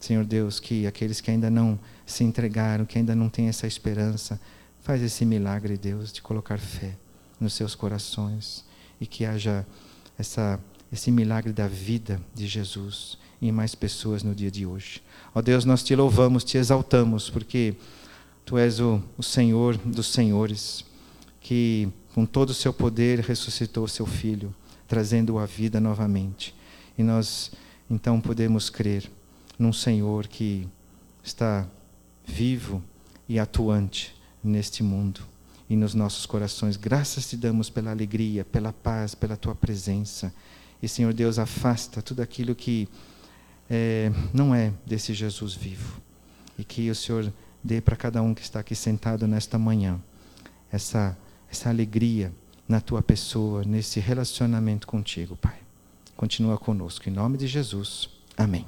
Senhor 0.00 0.24
Deus, 0.24 0.58
que 0.58 0.86
aqueles 0.86 1.20
que 1.20 1.30
ainda 1.30 1.50
não 1.50 1.78
se 2.06 2.24
entregaram, 2.24 2.86
que 2.86 2.96
ainda 2.96 3.14
não 3.14 3.28
têm 3.28 3.48
essa 3.48 3.66
esperança, 3.66 4.40
faz 4.80 5.02
esse 5.02 5.26
milagre, 5.26 5.76
Deus, 5.76 6.10
de 6.10 6.22
colocar 6.22 6.58
fé 6.58 6.96
nos 7.38 7.52
seus 7.52 7.74
corações 7.74 8.64
e 8.98 9.06
que 9.06 9.26
haja 9.26 9.66
essa, 10.18 10.58
esse 10.90 11.10
milagre 11.10 11.52
da 11.52 11.68
vida 11.68 12.18
de 12.34 12.46
Jesus 12.46 13.18
em 13.42 13.52
mais 13.52 13.74
pessoas 13.74 14.22
no 14.22 14.34
dia 14.34 14.50
de 14.50 14.64
hoje. 14.64 15.02
Ó 15.34 15.42
Deus, 15.42 15.66
nós 15.66 15.82
te 15.82 15.94
louvamos, 15.94 16.44
te 16.44 16.56
exaltamos, 16.56 17.28
porque 17.28 17.74
Tu 18.46 18.56
és 18.56 18.80
o, 18.80 19.02
o 19.18 19.22
Senhor 19.22 19.76
dos 19.76 20.06
senhores, 20.06 20.84
que 21.40 21.88
com 22.14 22.24
todo 22.24 22.50
o 22.50 22.54
seu 22.54 22.72
poder 22.72 23.20
ressuscitou 23.20 23.84
o 23.84 23.88
seu 23.88 24.06
Filho 24.06 24.54
trazendo-o 24.94 25.40
à 25.40 25.44
vida 25.44 25.80
novamente. 25.80 26.54
E 26.96 27.02
nós 27.02 27.50
então 27.90 28.20
podemos 28.20 28.70
crer 28.70 29.10
num 29.58 29.72
Senhor 29.72 30.28
que 30.28 30.68
está 31.20 31.66
vivo 32.24 32.80
e 33.28 33.36
atuante 33.36 34.14
neste 34.42 34.84
mundo 34.84 35.20
e 35.68 35.74
nos 35.74 35.94
nossos 35.94 36.26
corações. 36.26 36.76
Graças 36.76 37.28
te 37.28 37.36
damos 37.36 37.68
pela 37.68 37.90
alegria, 37.90 38.44
pela 38.44 38.72
paz, 38.72 39.16
pela 39.16 39.36
tua 39.36 39.52
presença. 39.52 40.32
E, 40.80 40.86
Senhor 40.86 41.12
Deus, 41.12 41.40
afasta 41.40 42.00
tudo 42.00 42.20
aquilo 42.20 42.54
que 42.54 42.88
é, 43.68 44.12
não 44.32 44.54
é 44.54 44.72
desse 44.86 45.12
Jesus 45.12 45.54
vivo. 45.54 46.00
E 46.56 46.62
que 46.62 46.88
o 46.88 46.94
Senhor 46.94 47.32
dê 47.64 47.80
para 47.80 47.96
cada 47.96 48.22
um 48.22 48.32
que 48.32 48.42
está 48.42 48.60
aqui 48.60 48.76
sentado 48.76 49.26
nesta 49.26 49.58
manhã 49.58 50.00
essa, 50.70 51.18
essa 51.50 51.68
alegria 51.68 52.32
na 52.68 52.80
tua 52.80 53.02
pessoa, 53.02 53.62
nesse 53.64 54.00
relacionamento 54.00 54.86
contigo, 54.86 55.36
Pai. 55.36 55.58
Continua 56.16 56.56
conosco. 56.56 57.08
Em 57.08 57.12
nome 57.12 57.36
de 57.36 57.46
Jesus. 57.46 58.08
Amém. 58.36 58.66